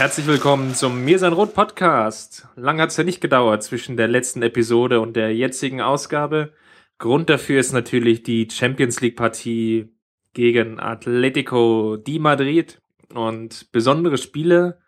Herzlich 0.00 0.26
willkommen 0.26 0.74
zum 0.74 1.04
Mir 1.04 1.18
sein 1.18 1.34
Rot 1.34 1.52
Podcast. 1.52 2.48
Lang 2.56 2.80
hat 2.80 2.88
es 2.88 2.96
ja 2.96 3.04
nicht 3.04 3.20
gedauert 3.20 3.62
zwischen 3.62 3.98
der 3.98 4.08
letzten 4.08 4.40
Episode 4.40 4.98
und 4.98 5.14
der 5.14 5.36
jetzigen 5.36 5.82
Ausgabe. 5.82 6.54
Grund 6.96 7.28
dafür 7.28 7.60
ist 7.60 7.74
natürlich 7.74 8.22
die 8.22 8.48
Champions 8.50 9.02
League 9.02 9.16
Partie 9.16 9.94
gegen 10.32 10.80
Atletico 10.80 11.98
di 11.98 12.18
Madrid 12.18 12.80
und 13.12 13.70
besondere 13.72 14.16
Spiele 14.16 14.80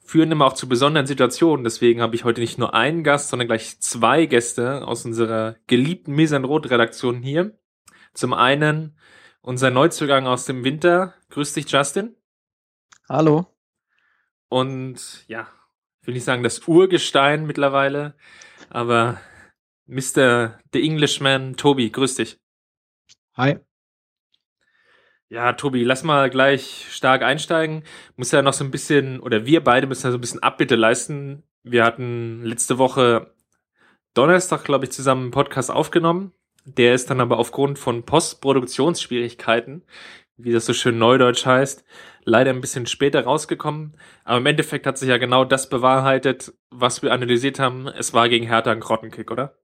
führen 0.00 0.32
immer 0.32 0.46
auch 0.46 0.54
zu 0.54 0.68
besonderen 0.68 1.06
Situationen. 1.06 1.62
Deswegen 1.62 2.02
habe 2.02 2.16
ich 2.16 2.24
heute 2.24 2.40
nicht 2.40 2.58
nur 2.58 2.74
einen 2.74 3.04
Gast, 3.04 3.28
sondern 3.28 3.46
gleich 3.46 3.78
zwei 3.78 4.26
Gäste 4.26 4.88
aus 4.88 5.04
unserer 5.04 5.54
geliebten 5.68 6.16
Mir 6.16 6.26
sein 6.26 6.42
Rot 6.42 6.68
Redaktion 6.68 7.22
hier. 7.22 7.56
Zum 8.14 8.32
einen 8.32 8.98
unser 9.40 9.70
Neuzugang 9.70 10.26
aus 10.26 10.46
dem 10.46 10.64
Winter. 10.64 11.14
Grüß 11.28 11.52
dich, 11.52 11.70
Justin. 11.70 12.16
Hallo. 13.08 13.46
Und 14.50 15.24
ja, 15.28 15.46
will 16.02 16.14
nicht 16.14 16.24
sagen 16.24 16.42
das 16.42 16.66
Urgestein 16.66 17.46
mittlerweile, 17.46 18.14
aber 18.68 19.20
Mr. 19.86 20.58
The 20.72 20.82
Englishman, 20.82 21.56
Tobi, 21.56 21.90
grüß 21.90 22.16
dich. 22.16 22.38
Hi. 23.36 23.58
Ja, 25.28 25.52
Tobi, 25.52 25.84
lass 25.84 26.02
mal 26.02 26.28
gleich 26.30 26.88
stark 26.90 27.22
einsteigen. 27.22 27.84
Muss 28.16 28.32
ja 28.32 28.42
noch 28.42 28.52
so 28.52 28.64
ein 28.64 28.72
bisschen, 28.72 29.20
oder 29.20 29.46
wir 29.46 29.62
beide 29.62 29.86
müssen 29.86 30.06
ja 30.06 30.10
so 30.10 30.18
ein 30.18 30.20
bisschen 30.20 30.42
Abbitte 30.42 30.74
leisten. 30.74 31.44
Wir 31.62 31.84
hatten 31.84 32.42
letzte 32.42 32.78
Woche 32.78 33.32
Donnerstag, 34.14 34.64
glaube 34.64 34.86
ich, 34.86 34.90
zusammen 34.90 35.22
einen 35.22 35.30
Podcast 35.30 35.70
aufgenommen. 35.70 36.32
Der 36.64 36.94
ist 36.94 37.08
dann 37.08 37.20
aber 37.20 37.38
aufgrund 37.38 37.78
von 37.78 38.04
Postproduktionsschwierigkeiten, 38.04 39.84
wie 40.36 40.52
das 40.52 40.66
so 40.66 40.72
schön 40.72 40.98
neudeutsch 40.98 41.46
heißt, 41.46 41.84
leider 42.24 42.50
ein 42.50 42.60
bisschen 42.60 42.86
später 42.86 43.24
rausgekommen. 43.24 43.96
Aber 44.24 44.38
im 44.38 44.46
Endeffekt 44.46 44.86
hat 44.86 44.98
sich 44.98 45.08
ja 45.08 45.18
genau 45.18 45.44
das 45.44 45.68
bewahrheitet, 45.68 46.52
was 46.70 47.02
wir 47.02 47.12
analysiert 47.12 47.58
haben. 47.58 47.88
Es 47.88 48.12
war 48.12 48.28
gegen 48.28 48.46
Hertha 48.46 48.72
ein 48.72 48.80
Grottenkick, 48.80 49.30
oder? 49.30 49.56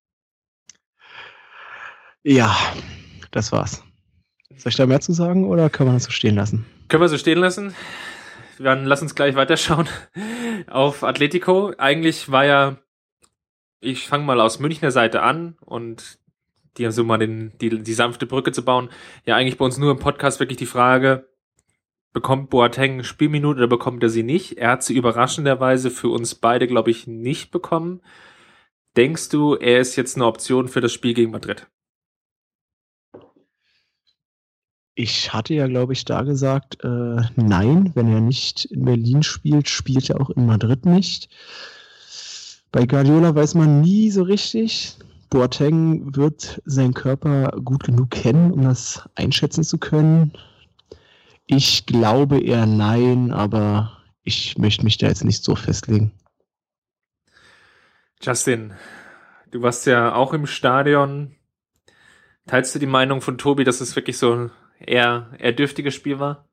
Ja, 2.23 2.57
das 3.31 3.53
war's. 3.53 3.85
Soll 4.57 4.71
ich 4.71 4.77
da 4.77 4.87
mehr 4.87 5.01
zu 5.01 5.13
sagen 5.13 5.45
oder 5.45 5.71
können 5.71 5.91
wir 5.91 5.95
das 5.95 6.05
so 6.05 6.11
stehen 6.11 6.35
lassen? 6.35 6.67
Können 6.89 7.03
wir 7.03 7.09
so 7.09 7.19
stehen 7.19 7.39
lassen. 7.39 7.75
Dann 8.59 8.87
lass 8.87 9.03
uns 9.03 9.15
gleich 9.15 9.35
weiterschauen 9.35 9.89
auf 10.67 11.05
Atletico. 11.05 11.73
Eigentlich 11.77 12.31
war 12.31 12.45
ja, 12.45 12.79
ich 13.81 14.09
fange 14.09 14.25
mal 14.25 14.41
aus 14.41 14.59
Münchner 14.59 14.91
Seite 14.91 15.23
an 15.23 15.57
und 15.61 16.19
die 16.77 16.85
haben 16.85 16.93
so 16.93 17.05
mal 17.05 17.19
den, 17.19 17.57
die, 17.59 17.83
die 17.83 17.95
sanfte 17.95 18.27
Brücke 18.27 18.53
zu 18.53 18.65
bauen. 18.65 18.91
Ja, 19.25 19.37
eigentlich 19.37 19.59
bei 19.59 19.65
uns 19.65 19.79
nur 19.79 19.91
im 19.91 19.99
Podcast 19.99 20.41
wirklich 20.41 20.59
die 20.59 20.67
Frage, 20.67 21.29
bekommt 22.13 22.51
Boateng 22.51 23.03
Spielminute 23.05 23.59
oder 23.59 23.69
bekommt 23.69 24.03
er 24.03 24.09
sie 24.09 24.23
nicht? 24.23 24.59
Er 24.59 24.71
hat 24.71 24.83
sie 24.83 24.95
überraschenderweise 24.95 25.91
für 25.91 26.09
uns 26.09 26.35
beide, 26.35 26.67
glaube 26.67 26.91
ich, 26.91 27.07
nicht 27.07 27.51
bekommen. 27.51 28.01
Denkst 28.97 29.29
du, 29.29 29.55
er 29.55 29.81
ist 29.81 29.97
jetzt 29.97 30.17
eine 30.17 30.27
Option 30.27 30.69
für 30.69 30.81
das 30.81 30.93
Spiel 30.93 31.13
gegen 31.15 31.31
Madrid? 31.31 31.67
Ich 34.99 35.35
hatte 35.35 35.53
ja, 35.53 35.67
glaube 35.67 35.93
ich, 35.93 36.07
da 36.07 36.23
gesagt, 36.23 36.83
äh, 36.83 37.21
nein, 37.37 37.93
wenn 37.95 38.09
er 38.11 38.23
nicht 38.23 38.65
in 38.65 38.87
Berlin 38.87 39.23
spielt, 39.23 39.69
spielt 39.69 40.09
er 40.09 40.19
auch 40.19 40.31
in 40.31 40.47
Madrid 40.47 40.87
nicht. 40.87 41.29
Bei 42.73 42.87
Guardiola 42.87 43.35
weiß 43.35 43.55
man 43.57 43.83
nie 43.83 44.11
so 44.11 44.23
richtig. 44.23 44.97
Boateng 45.29 46.17
wird 46.17 46.63
seinen 46.65 46.95
Körper 46.95 47.51
gut 47.63 47.85
genug 47.85 48.11
kennen, 48.11 48.53
um 48.53 48.63
das 48.63 49.07
einschätzen 49.17 49.65
zu 49.65 49.77
können. 49.77 50.33
Ich 51.47 51.87
glaube 51.87 52.41
eher 52.41 52.67
nein, 52.67 53.33
aber 53.33 54.03
ich 54.23 54.59
möchte 54.59 54.85
mich 54.85 54.99
da 54.99 55.07
jetzt 55.07 55.25
nicht 55.25 55.45
so 55.45 55.55
festlegen. 55.55 56.13
Justin, 58.21 58.75
du 59.51 59.63
warst 59.63 59.87
ja 59.87 60.15
auch 60.15 60.33
im 60.33 60.47
Stadion. 60.47 61.37
Teilst 62.47 62.75
du 62.75 62.79
die 62.79 62.87
Meinung 62.87 63.21
von 63.21 63.39
Tobi, 63.39 63.65
dass 63.65 63.81
es 63.81 63.95
wirklich 63.95 64.19
so 64.19 64.33
ein 64.33 64.51
eher, 64.81 65.31
eher 65.39 65.53
dürftiges 65.53 65.95
Spiel 65.95 66.19
war? 66.19 66.49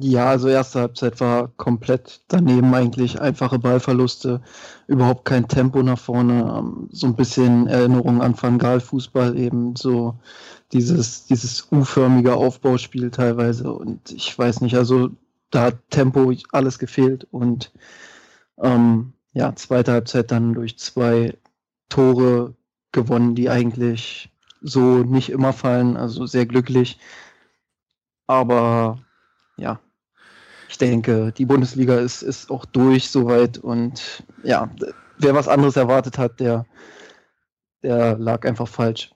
Ja, 0.00 0.30
also 0.30 0.48
erste 0.48 0.80
Halbzeit 0.80 1.20
war 1.20 1.48
komplett 1.58 2.22
daneben 2.28 2.72
eigentlich. 2.74 3.20
Einfache 3.20 3.58
Ballverluste, 3.58 4.40
überhaupt 4.86 5.26
kein 5.26 5.48
Tempo 5.48 5.82
nach 5.82 5.98
vorne. 5.98 6.54
Ähm, 6.58 6.88
so 6.90 7.06
ein 7.06 7.14
bisschen 7.14 7.66
Erinnerung 7.66 8.22
an 8.22 8.34
Van 8.40 8.58
Gaal 8.58 8.80
Fußball 8.80 9.36
eben 9.36 9.76
so 9.76 10.18
dieses, 10.72 11.26
dieses 11.26 11.68
U-förmige 11.70 12.34
Aufbauspiel 12.34 13.10
teilweise. 13.10 13.70
Und 13.70 14.10
ich 14.10 14.38
weiß 14.38 14.62
nicht, 14.62 14.76
also 14.76 15.10
da 15.50 15.64
hat 15.64 15.90
Tempo 15.90 16.32
alles 16.52 16.78
gefehlt. 16.78 17.26
Und 17.30 17.70
ähm, 18.62 19.12
ja, 19.34 19.54
zweite 19.56 19.92
Halbzeit 19.92 20.30
dann 20.30 20.54
durch 20.54 20.78
zwei 20.78 21.36
Tore 21.90 22.54
gewonnen, 22.92 23.34
die 23.34 23.50
eigentlich 23.50 24.30
so 24.62 24.98
nicht 25.04 25.28
immer 25.30 25.52
fallen. 25.52 25.98
Also 25.98 26.24
sehr 26.24 26.46
glücklich. 26.46 26.98
Aber 28.26 28.98
ja, 29.56 29.80
ich 30.68 30.78
denke, 30.78 31.32
die 31.32 31.44
Bundesliga 31.44 31.98
ist, 31.98 32.22
ist 32.22 32.50
auch 32.50 32.64
durch 32.64 33.10
soweit. 33.10 33.58
Und 33.58 34.24
ja, 34.42 34.70
wer 35.18 35.34
was 35.34 35.48
anderes 35.48 35.76
erwartet 35.76 36.18
hat, 36.18 36.40
der, 36.40 36.66
der 37.82 38.16
lag 38.18 38.44
einfach 38.46 38.68
falsch 38.68 39.10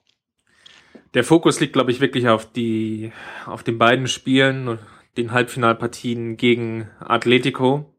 der 1.13 1.23
Fokus 1.23 1.59
liegt, 1.59 1.73
glaube 1.73 1.91
ich, 1.91 1.99
wirklich 1.99 2.27
auf 2.27 2.51
die, 2.51 3.11
auf 3.45 3.63
den 3.63 3.77
beiden 3.77 4.07
Spielen, 4.07 4.79
den 5.17 5.31
Halbfinalpartien 5.31 6.37
gegen 6.37 6.89
Atletico. 6.99 7.95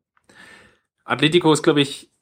Atletico 1.04 1.52
ist, 1.52 1.62
glaube 1.62 1.80
ich, 1.80 2.12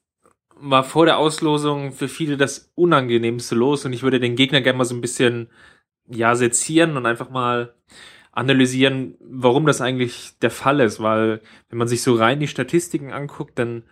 war 0.55 0.83
vor 0.83 1.05
der 1.05 1.19
Auslosung 1.19 1.91
für 1.91 2.07
viele 2.07 2.35
das 2.35 2.71
unangenehmste 2.73 3.53
Los 3.53 3.85
und 3.85 3.93
ich 3.93 4.01
würde 4.01 4.19
den 4.19 4.35
Gegner 4.35 4.61
gerne 4.61 4.77
mal 4.77 4.85
so 4.85 4.95
ein 4.95 5.01
bisschen, 5.01 5.51
ja, 6.07 6.35
sezieren 6.35 6.97
und 6.97 7.05
einfach 7.05 7.29
mal 7.29 7.75
analysieren, 8.37 9.15
warum 9.19 9.65
das 9.65 9.81
eigentlich 9.81 10.37
der 10.43 10.51
Fall 10.51 10.79
ist, 10.79 11.01
weil 11.01 11.41
wenn 11.69 11.79
man 11.79 11.87
sich 11.87 12.03
so 12.03 12.13
rein 12.13 12.39
die 12.39 12.47
Statistiken 12.47 13.11
anguckt, 13.11 13.57
dann 13.57 13.83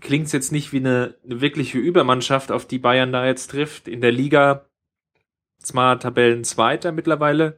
klingt 0.00 0.26
es 0.26 0.32
jetzt 0.32 0.50
nicht 0.50 0.72
wie 0.72 0.78
eine, 0.78 1.14
eine 1.24 1.40
wirkliche 1.40 1.78
Übermannschaft, 1.78 2.50
auf 2.50 2.66
die 2.66 2.80
Bayern 2.80 3.12
da 3.12 3.24
jetzt 3.24 3.52
trifft. 3.52 3.86
In 3.86 4.00
der 4.00 4.10
Liga 4.10 4.66
zwar 5.58 6.00
Tabellenzweiter 6.00 6.90
mittlerweile, 6.90 7.56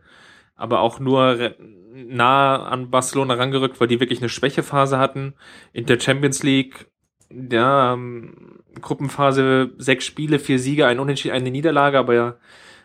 aber 0.55 0.81
auch 0.81 1.01
nur 1.01 1.55
nah 1.95 2.65
an 2.67 2.91
Barcelona 2.91 3.35
rangerückt, 3.35 3.81
weil 3.81 3.89
die 3.89 4.01
wirklich 4.01 4.21
eine 4.21 4.29
Schwächephase 4.29 4.99
hatten. 4.99 5.35
In 5.73 5.87
der 5.87 5.99
Champions 5.99 6.43
League, 6.43 6.91
ja, 7.31 7.95
ähm, 7.95 8.61
Gruppenphase 8.83 9.71
sechs 9.79 10.05
Spiele, 10.05 10.39
vier 10.39 10.59
Siege, 10.59 10.87
ein 10.87 11.01
Unentschieden, 11.01 11.35
eine 11.35 11.51
Niederlage, 11.51 11.99
aber 11.99 12.15
ja, 12.15 12.37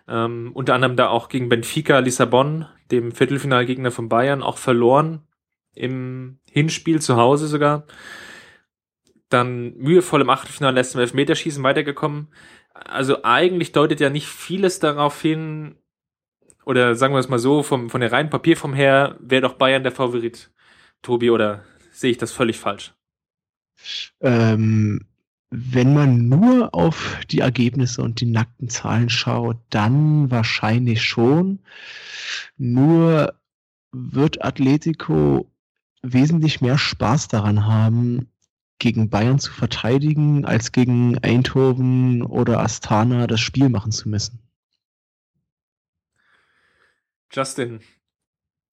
ähm, 0.08 0.52
unter 0.54 0.74
anderem 0.74 0.96
da 0.96 1.10
auch 1.10 1.28
gegen 1.28 1.50
Benfica 1.50 2.00
Lissabon, 2.00 2.66
dem 2.92 3.12
Viertelfinalgegner 3.12 3.92
von 3.92 4.10
Bayern, 4.10 4.44
auch 4.44 4.58
verloren 4.58 5.28
im 5.74 6.40
Hinspiel 6.50 7.02
zu 7.02 7.16
Hause 7.16 7.48
sogar. 7.48 7.86
Dann 9.30 9.76
mühevoll 9.78 10.22
im 10.22 10.30
Achtelfinale 10.30 10.82
im 10.94 11.00
Elfmeterschießen 11.00 11.64
weitergekommen 11.64 12.28
also 12.74 13.24
eigentlich 13.24 13.72
deutet 13.72 14.00
ja 14.00 14.10
nicht 14.10 14.28
vieles 14.28 14.80
darauf 14.80 15.22
hin, 15.22 15.76
oder 16.66 16.96
sagen 16.96 17.14
wir 17.14 17.20
es 17.20 17.30
mal 17.30 17.40
so, 17.40 17.64
vom, 17.64 17.90
von 17.90 18.02
der 18.02 18.12
reinen 18.12 18.30
Papierform 18.30 18.74
her 18.74 19.18
wäre 19.20 19.42
doch 19.42 19.54
Bayern 19.54 19.84
der 19.84 19.92
Favorit, 19.92 20.52
Tobi, 21.02 21.30
oder 21.30 21.64
sehe 21.92 22.12
ich 22.12 22.18
das 22.18 22.32
völlig 22.32 22.60
falsch? 22.60 22.94
Ähm, 24.20 25.08
wenn 25.52 25.94
man 25.94 26.30
nur 26.30 26.74
auf 26.74 27.20
die 27.30 27.40
Ergebnisse 27.40 28.02
und 28.02 28.22
die 28.22 28.26
nackten 28.26 28.70
Zahlen 28.70 29.10
schaut, 29.10 29.58
dann 29.70 30.32
wahrscheinlich 30.32 31.04
schon. 31.04 31.60
Nur 32.58 33.38
wird 33.92 34.44
Atletico 34.46 35.52
wesentlich 36.02 36.62
mehr 36.62 36.78
Spaß 36.78 37.28
daran 37.28 37.66
haben, 37.66 38.32
gegen 38.80 39.10
Bayern 39.10 39.40
zu 39.40 39.52
verteidigen, 39.52 40.46
als 40.46 40.72
gegen 40.72 41.18
Eindhoven 41.20 42.24
oder 42.24 42.62
Astana 42.62 43.28
das 43.28 43.42
Spiel 43.42 43.70
machen 43.70 43.92
zu 43.92 44.10
müssen. 44.10 44.40
Justin, 47.32 47.82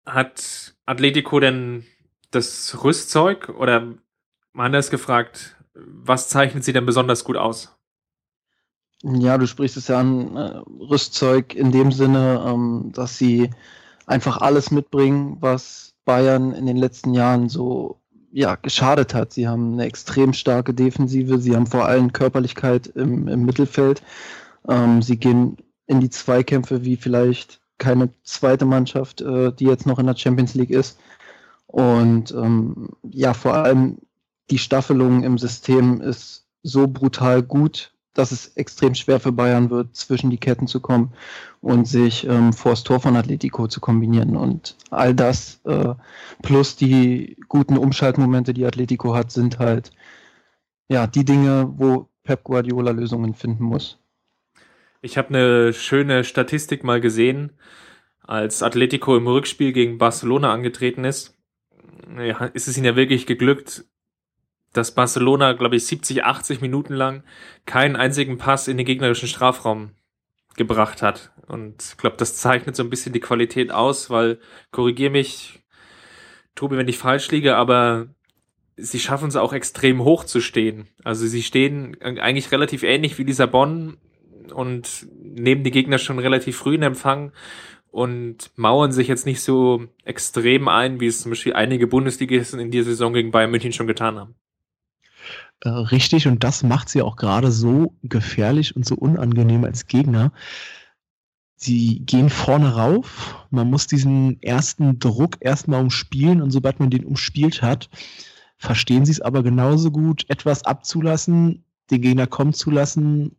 hat 0.06 0.74
Atletico 0.86 1.40
denn 1.40 1.84
das 2.30 2.82
Rüstzeug 2.82 3.48
oder 3.50 3.98
Anders 4.54 4.90
gefragt, 4.90 5.57
was 5.86 6.28
zeichnet 6.28 6.64
sie 6.64 6.72
denn 6.72 6.86
besonders 6.86 7.24
gut 7.24 7.36
aus? 7.36 7.74
Ja, 9.02 9.38
du 9.38 9.46
sprichst 9.46 9.76
es 9.76 9.88
ja 9.88 10.00
an, 10.00 10.36
äh, 10.36 10.60
Rüstzeug 10.90 11.54
in 11.54 11.70
dem 11.70 11.92
Sinne, 11.92 12.44
ähm, 12.46 12.90
dass 12.92 13.16
sie 13.16 13.50
einfach 14.06 14.38
alles 14.38 14.70
mitbringen, 14.70 15.36
was 15.40 15.94
Bayern 16.04 16.52
in 16.52 16.66
den 16.66 16.76
letzten 16.76 17.14
Jahren 17.14 17.48
so 17.48 18.00
ja, 18.32 18.56
geschadet 18.56 19.14
hat. 19.14 19.32
Sie 19.32 19.46
haben 19.46 19.74
eine 19.74 19.84
extrem 19.84 20.32
starke 20.32 20.74
Defensive, 20.74 21.38
sie 21.38 21.54
haben 21.54 21.66
vor 21.66 21.86
allem 21.86 22.12
Körperlichkeit 22.12 22.88
im, 22.88 23.28
im 23.28 23.44
Mittelfeld. 23.44 24.02
Ähm, 24.66 25.00
sie 25.02 25.16
gehen 25.16 25.56
in 25.86 26.00
die 26.00 26.10
Zweikämpfe 26.10 26.84
wie 26.84 26.96
vielleicht 26.96 27.60
keine 27.78 28.10
zweite 28.24 28.64
Mannschaft, 28.64 29.20
äh, 29.20 29.52
die 29.52 29.66
jetzt 29.66 29.86
noch 29.86 29.98
in 29.98 30.06
der 30.06 30.16
Champions 30.16 30.54
League 30.54 30.70
ist. 30.70 30.98
Und 31.66 32.32
ähm, 32.32 32.90
ja, 33.02 33.34
vor 33.34 33.54
allem 33.54 33.98
die 34.50 34.58
Staffelung 34.58 35.22
im 35.22 35.38
System 35.38 36.00
ist 36.00 36.46
so 36.62 36.86
brutal 36.86 37.42
gut, 37.42 37.92
dass 38.14 38.32
es 38.32 38.48
extrem 38.56 38.94
schwer 38.94 39.20
für 39.20 39.30
Bayern 39.30 39.70
wird, 39.70 39.94
zwischen 39.94 40.30
die 40.30 40.38
Ketten 40.38 40.66
zu 40.66 40.80
kommen 40.80 41.12
und 41.60 41.86
sich 41.86 42.26
ähm, 42.26 42.52
vor 42.52 42.72
das 42.72 42.82
Tor 42.82 42.98
von 42.98 43.16
Atletico 43.16 43.68
zu 43.68 43.80
kombinieren. 43.80 44.36
Und 44.36 44.76
all 44.90 45.14
das 45.14 45.60
äh, 45.64 45.94
plus 46.42 46.74
die 46.74 47.36
guten 47.48 47.78
Umschaltmomente, 47.78 48.54
die 48.54 48.64
Atletico 48.64 49.14
hat, 49.14 49.30
sind 49.30 49.58
halt 49.58 49.92
ja 50.88 51.06
die 51.06 51.24
Dinge, 51.24 51.72
wo 51.76 52.08
Pep 52.24 52.42
Guardiola 52.42 52.90
Lösungen 52.90 53.34
finden 53.34 53.64
muss. 53.64 53.98
Ich 55.00 55.16
habe 55.16 55.28
eine 55.28 55.72
schöne 55.72 56.24
Statistik 56.24 56.82
mal 56.82 57.00
gesehen, 57.00 57.52
als 58.20 58.62
Atletico 58.62 59.16
im 59.16 59.28
Rückspiel 59.28 59.72
gegen 59.72 59.98
Barcelona 59.98 60.52
angetreten 60.52 61.04
ist. 61.04 61.38
Ja, 62.16 62.46
ist 62.46 62.66
es 62.66 62.76
ihnen 62.76 62.86
ja 62.86 62.96
wirklich 62.96 63.26
geglückt, 63.26 63.84
dass 64.72 64.94
Barcelona, 64.94 65.52
glaube 65.52 65.76
ich, 65.76 65.86
70, 65.86 66.24
80 66.24 66.60
Minuten 66.60 66.94
lang 66.94 67.24
keinen 67.66 67.96
einzigen 67.96 68.38
Pass 68.38 68.68
in 68.68 68.76
den 68.76 68.86
gegnerischen 68.86 69.28
Strafraum 69.28 69.92
gebracht 70.56 71.02
hat. 71.02 71.32
Und 71.46 71.82
ich 71.82 71.96
glaube, 71.96 72.16
das 72.16 72.36
zeichnet 72.36 72.76
so 72.76 72.82
ein 72.82 72.90
bisschen 72.90 73.12
die 73.12 73.20
Qualität 73.20 73.70
aus, 73.70 74.10
weil, 74.10 74.38
korrigier 74.70 75.10
mich, 75.10 75.60
Tobi, 76.54 76.76
wenn 76.76 76.88
ich 76.88 76.98
falsch 76.98 77.30
liege, 77.30 77.56
aber 77.56 78.08
sie 78.76 79.00
schaffen 79.00 79.28
es 79.28 79.36
auch 79.36 79.52
extrem 79.52 80.04
hoch 80.04 80.24
zu 80.24 80.40
stehen. 80.40 80.88
Also 81.04 81.26
sie 81.26 81.42
stehen 81.42 82.00
eigentlich 82.00 82.52
relativ 82.52 82.82
ähnlich 82.82 83.18
wie 83.18 83.24
Lissabon 83.24 83.96
und 84.52 85.06
nehmen 85.22 85.64
die 85.64 85.70
Gegner 85.70 85.98
schon 85.98 86.18
relativ 86.18 86.56
früh 86.56 86.74
in 86.74 86.82
Empfang 86.82 87.32
und 87.90 88.50
mauern 88.56 88.92
sich 88.92 89.08
jetzt 89.08 89.26
nicht 89.26 89.42
so 89.42 89.86
extrem 90.04 90.68
ein, 90.68 91.00
wie 91.00 91.06
es 91.06 91.22
zum 91.22 91.30
Beispiel 91.30 91.54
einige 91.54 91.86
Bundesligisten 91.86 92.60
in 92.60 92.70
dieser 92.70 92.90
Saison 92.90 93.12
gegen 93.12 93.30
Bayern 93.30 93.50
München 93.50 93.72
schon 93.72 93.86
getan 93.86 94.18
haben. 94.18 94.34
Äh, 95.60 95.68
richtig, 95.70 96.28
und 96.28 96.44
das 96.44 96.62
macht 96.62 96.88
sie 96.88 97.02
auch 97.02 97.16
gerade 97.16 97.50
so 97.50 97.94
gefährlich 98.02 98.76
und 98.76 98.86
so 98.86 98.94
unangenehm 98.94 99.64
als 99.64 99.86
Gegner. 99.86 100.32
Sie 101.56 102.00
gehen 102.00 102.30
vorne 102.30 102.74
rauf, 102.74 103.44
man 103.50 103.68
muss 103.68 103.88
diesen 103.88 104.40
ersten 104.42 105.00
Druck 105.00 105.38
erstmal 105.40 105.80
umspielen 105.80 106.40
und 106.40 106.52
sobald 106.52 106.78
man 106.78 106.90
den 106.90 107.04
umspielt 107.04 107.62
hat, 107.62 107.90
verstehen 108.58 109.04
sie 109.04 109.12
es 109.12 109.20
aber 109.20 109.42
genauso 109.42 109.90
gut, 109.90 110.24
etwas 110.28 110.64
abzulassen, 110.64 111.64
den 111.90 112.02
Gegner 112.02 112.28
kommen 112.28 112.52
zu 112.52 112.70
lassen 112.70 113.36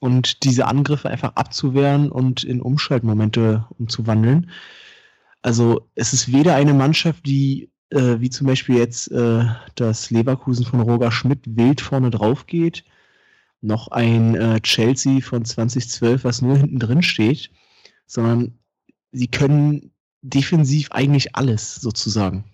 und 0.00 0.44
diese 0.44 0.66
Angriffe 0.66 1.08
einfach 1.08 1.36
abzuwehren 1.36 2.10
und 2.10 2.44
in 2.44 2.60
Umschaltmomente 2.60 3.66
umzuwandeln. 3.78 4.50
Also 5.40 5.88
es 5.94 6.12
ist 6.12 6.30
weder 6.30 6.54
eine 6.56 6.74
Mannschaft, 6.74 7.24
die 7.24 7.70
äh, 7.94 8.20
wie 8.20 8.30
zum 8.30 8.46
Beispiel 8.46 8.76
jetzt 8.76 9.10
äh, 9.10 9.44
das 9.76 10.10
Leverkusen 10.10 10.66
von 10.66 10.80
Roger 10.80 11.12
Schmidt 11.12 11.40
wild 11.46 11.80
vorne 11.80 12.10
drauf 12.10 12.46
geht, 12.46 12.84
noch 13.60 13.88
ein 13.88 14.34
äh, 14.34 14.60
Chelsea 14.60 15.20
von 15.20 15.44
2012, 15.44 16.24
was 16.24 16.42
nur 16.42 16.58
hinten 16.58 16.78
drin 16.78 17.02
steht, 17.02 17.50
sondern 18.06 18.58
sie 19.12 19.28
können 19.28 19.92
defensiv 20.22 20.90
eigentlich 20.90 21.34
alles 21.36 21.76
sozusagen. 21.76 22.44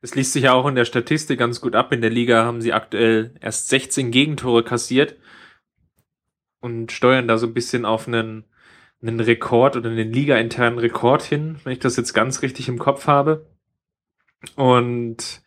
Es 0.00 0.14
liest 0.14 0.32
sich 0.32 0.44
ja 0.44 0.52
auch 0.52 0.66
in 0.66 0.74
der 0.74 0.84
Statistik 0.84 1.38
ganz 1.38 1.60
gut 1.60 1.76
ab. 1.76 1.92
In 1.92 2.00
der 2.00 2.10
Liga 2.10 2.44
haben 2.44 2.60
sie 2.60 2.72
aktuell 2.72 3.34
erst 3.40 3.68
16 3.68 4.10
Gegentore 4.10 4.64
kassiert 4.64 5.16
und 6.60 6.90
steuern 6.90 7.28
da 7.28 7.38
so 7.38 7.46
ein 7.46 7.54
bisschen 7.54 7.84
auf 7.84 8.08
einen 8.08 8.44
einen 9.02 9.20
Rekord 9.20 9.76
oder 9.76 9.90
einen 9.90 10.12
Liga-internen 10.12 10.78
Rekord 10.78 11.22
hin, 11.22 11.56
wenn 11.64 11.72
ich 11.72 11.80
das 11.80 11.96
jetzt 11.96 12.12
ganz 12.12 12.42
richtig 12.42 12.68
im 12.68 12.78
Kopf 12.78 13.06
habe. 13.06 13.46
Und 14.56 15.42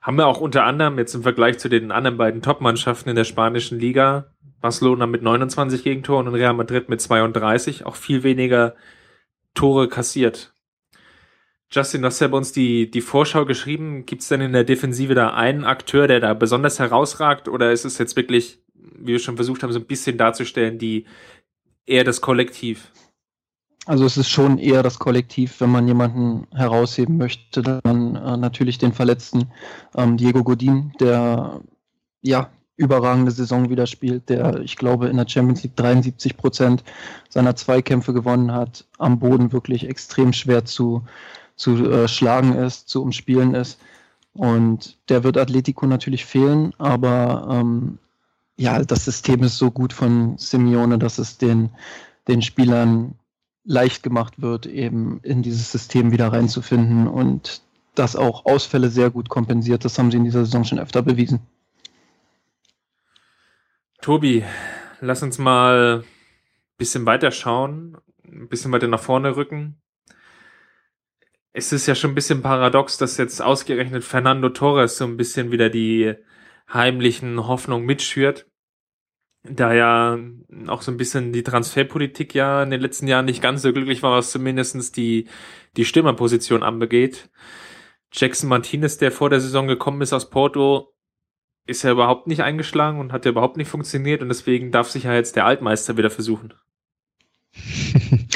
haben 0.00 0.16
wir 0.16 0.26
auch 0.26 0.40
unter 0.40 0.64
anderem 0.64 0.98
jetzt 0.98 1.14
im 1.14 1.22
Vergleich 1.22 1.58
zu 1.58 1.68
den 1.68 1.90
anderen 1.90 2.16
beiden 2.18 2.42
Top-Mannschaften 2.42 3.10
in 3.10 3.16
der 3.16 3.24
spanischen 3.24 3.78
Liga, 3.78 4.32
Barcelona 4.60 5.06
mit 5.06 5.22
29 5.22 5.84
Gegentoren 5.84 6.28
und 6.28 6.34
Real 6.34 6.54
Madrid 6.54 6.88
mit 6.88 7.00
32, 7.00 7.86
auch 7.86 7.96
viel 7.96 8.22
weniger 8.22 8.74
Tore 9.54 9.88
kassiert. 9.88 10.54
Justin, 11.70 12.00
du 12.00 12.06
hast 12.06 12.20
ja 12.20 12.28
bei 12.28 12.38
uns 12.38 12.52
die, 12.52 12.90
die 12.90 13.02
Vorschau 13.02 13.44
geschrieben. 13.44 14.06
Gibt 14.06 14.22
es 14.22 14.28
denn 14.28 14.40
in 14.40 14.52
der 14.52 14.64
Defensive 14.64 15.14
da 15.14 15.34
einen 15.34 15.64
Akteur, 15.64 16.08
der 16.08 16.20
da 16.20 16.32
besonders 16.32 16.78
herausragt? 16.78 17.46
Oder 17.46 17.72
ist 17.72 17.84
es 17.84 17.98
jetzt 17.98 18.16
wirklich, 18.16 18.62
wie 18.74 19.12
wir 19.12 19.18
schon 19.18 19.36
versucht 19.36 19.62
haben, 19.62 19.72
so 19.72 19.78
ein 19.78 19.86
bisschen 19.86 20.16
darzustellen, 20.16 20.78
die 20.78 21.04
eher 21.84 22.04
das 22.04 22.22
Kollektiv? 22.22 22.90
Also 23.88 24.04
es 24.04 24.18
ist 24.18 24.28
schon 24.28 24.58
eher 24.58 24.82
das 24.82 24.98
Kollektiv, 24.98 25.62
wenn 25.62 25.70
man 25.70 25.88
jemanden 25.88 26.46
herausheben 26.54 27.16
möchte, 27.16 27.62
dann 27.62 28.16
äh, 28.16 28.36
natürlich 28.36 28.76
den 28.76 28.92
Verletzten 28.92 29.46
ähm, 29.96 30.18
Diego 30.18 30.44
Godin, 30.44 30.92
der 31.00 31.62
ja 32.20 32.50
überragende 32.76 33.30
Saison 33.30 33.70
wieder 33.70 33.86
spielt, 33.86 34.28
der 34.28 34.60
ich 34.60 34.76
glaube 34.76 35.08
in 35.08 35.16
der 35.16 35.26
Champions 35.26 35.62
League 35.62 35.76
73 35.76 36.36
Prozent 36.36 36.84
seiner 37.30 37.56
Zweikämpfe 37.56 38.12
gewonnen 38.12 38.52
hat, 38.52 38.84
am 38.98 39.18
Boden 39.20 39.52
wirklich 39.52 39.88
extrem 39.88 40.34
schwer 40.34 40.66
zu, 40.66 41.02
zu 41.56 41.90
äh, 41.90 42.08
schlagen 42.08 42.56
ist, 42.56 42.90
zu 42.90 43.00
umspielen 43.00 43.54
ist. 43.54 43.80
Und 44.34 44.98
der 45.08 45.24
wird 45.24 45.38
Atletico 45.38 45.86
natürlich 45.86 46.26
fehlen, 46.26 46.74
aber 46.76 47.48
ähm, 47.50 47.98
ja, 48.58 48.84
das 48.84 49.06
System 49.06 49.42
ist 49.44 49.56
so 49.56 49.70
gut 49.70 49.94
von 49.94 50.36
Simeone, 50.36 50.98
dass 50.98 51.16
es 51.16 51.38
den, 51.38 51.70
den 52.28 52.42
Spielern 52.42 53.14
leicht 53.68 54.02
gemacht 54.02 54.40
wird, 54.40 54.64
eben 54.64 55.20
in 55.22 55.42
dieses 55.42 55.70
System 55.70 56.10
wieder 56.10 56.32
reinzufinden 56.32 57.06
und 57.06 57.60
das 57.94 58.16
auch 58.16 58.46
Ausfälle 58.46 58.88
sehr 58.88 59.10
gut 59.10 59.28
kompensiert. 59.28 59.84
Das 59.84 59.98
haben 59.98 60.10
sie 60.10 60.16
in 60.16 60.24
dieser 60.24 60.46
Saison 60.46 60.64
schon 60.64 60.78
öfter 60.78 61.02
bewiesen. 61.02 61.40
Tobi, 64.00 64.42
lass 65.00 65.22
uns 65.22 65.36
mal 65.36 65.98
ein 65.98 66.04
bisschen 66.78 67.04
weiter 67.04 67.30
schauen, 67.30 67.98
ein 68.24 68.48
bisschen 68.48 68.72
weiter 68.72 68.88
nach 68.88 69.00
vorne 69.00 69.36
rücken. 69.36 69.76
Es 71.52 71.72
ist 71.72 71.86
ja 71.86 71.94
schon 71.94 72.12
ein 72.12 72.14
bisschen 72.14 72.40
paradox, 72.40 72.96
dass 72.96 73.18
jetzt 73.18 73.42
ausgerechnet 73.42 74.02
Fernando 74.02 74.48
Torres 74.48 74.96
so 74.96 75.04
ein 75.04 75.18
bisschen 75.18 75.50
wieder 75.50 75.68
die 75.68 76.14
heimlichen 76.72 77.46
Hoffnungen 77.46 77.84
mitschürt 77.84 78.46
da 79.42 79.72
ja 79.72 80.18
auch 80.66 80.82
so 80.82 80.90
ein 80.90 80.96
bisschen 80.96 81.32
die 81.32 81.42
Transferpolitik 81.42 82.34
ja 82.34 82.62
in 82.62 82.70
den 82.70 82.80
letzten 82.80 83.06
Jahren 83.06 83.24
nicht 83.24 83.42
ganz 83.42 83.62
so 83.62 83.72
glücklich 83.72 84.02
war, 84.02 84.16
was 84.16 84.30
zumindestens 84.30 84.92
die, 84.92 85.28
die 85.76 85.84
Stürmerposition 85.84 86.62
anbegeht. 86.62 87.30
Jackson 88.12 88.48
Martinez, 88.48 88.98
der 88.98 89.12
vor 89.12 89.30
der 89.30 89.40
Saison 89.40 89.66
gekommen 89.66 90.02
ist 90.02 90.12
aus 90.12 90.30
Porto, 90.30 90.92
ist 91.66 91.82
ja 91.82 91.92
überhaupt 91.92 92.26
nicht 92.26 92.42
eingeschlagen 92.42 92.98
und 92.98 93.12
hat 93.12 93.24
ja 93.24 93.30
überhaupt 93.30 93.58
nicht 93.58 93.68
funktioniert 93.68 94.22
und 94.22 94.28
deswegen 94.28 94.72
darf 94.72 94.90
sich 94.90 95.04
ja 95.04 95.14
jetzt 95.14 95.36
der 95.36 95.44
Altmeister 95.44 95.96
wieder 95.96 96.10
versuchen. 96.10 96.54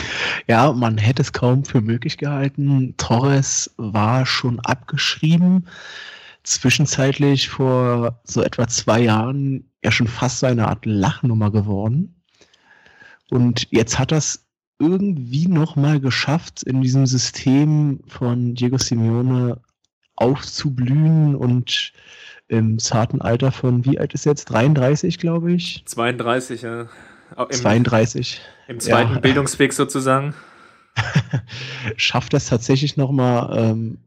ja, 0.47 0.73
man 0.73 0.99
hätte 0.99 1.23
es 1.23 1.33
kaum 1.33 1.65
für 1.65 1.81
möglich 1.81 2.19
gehalten. 2.19 2.95
Torres 2.97 3.75
war 3.77 4.27
schon 4.27 4.61
abgeschrieben 4.61 5.67
zwischenzeitlich 6.45 7.49
vor 7.49 8.21
so 8.25 8.43
etwa 8.43 8.67
zwei 8.69 9.01
Jahren 9.01 9.72
ja 9.83 9.91
schon 9.91 10.09
fast 10.09 10.41
so 10.41 10.47
eine 10.47 10.69
Art 10.69 10.87
Lachnummer 10.87 11.51
geworden. 11.51 12.23
Und 13.31 13.69
jetzt 13.71 13.99
hat 13.99 14.13
das 14.13 14.47
irgendwie 14.79 15.49
nochmal 15.49 16.01
geschafft, 16.01 16.63
in 16.63 16.83
diesem 16.83 17.07
System 17.07 18.01
von 18.09 18.55
Diego 18.55 18.79
Simeone 18.79 19.61
aufzublühen 20.17 21.35
und 21.35 21.93
im 22.49 22.79
zarten 22.79 23.23
Alter 23.23 23.53
von, 23.53 23.85
wie 23.85 23.99
alt 23.99 24.13
ist 24.13 24.27
er 24.27 24.33
jetzt? 24.33 24.47
33, 24.47 25.19
glaube 25.19 25.53
ich? 25.53 25.83
32, 25.87 26.63
ja. 26.63 26.89
Im, 27.37 27.51
32. 27.51 28.41
Im 28.69 28.81
zweiten 28.81 29.15
ja. 29.15 29.21
Bildungsweg 29.21 29.73
sozusagen. 29.73 30.35
Schafft 31.97 32.35
das 32.35 32.47
tatsächlich 32.47 32.97
nochmal 32.97 33.57
ähm, 33.59 33.99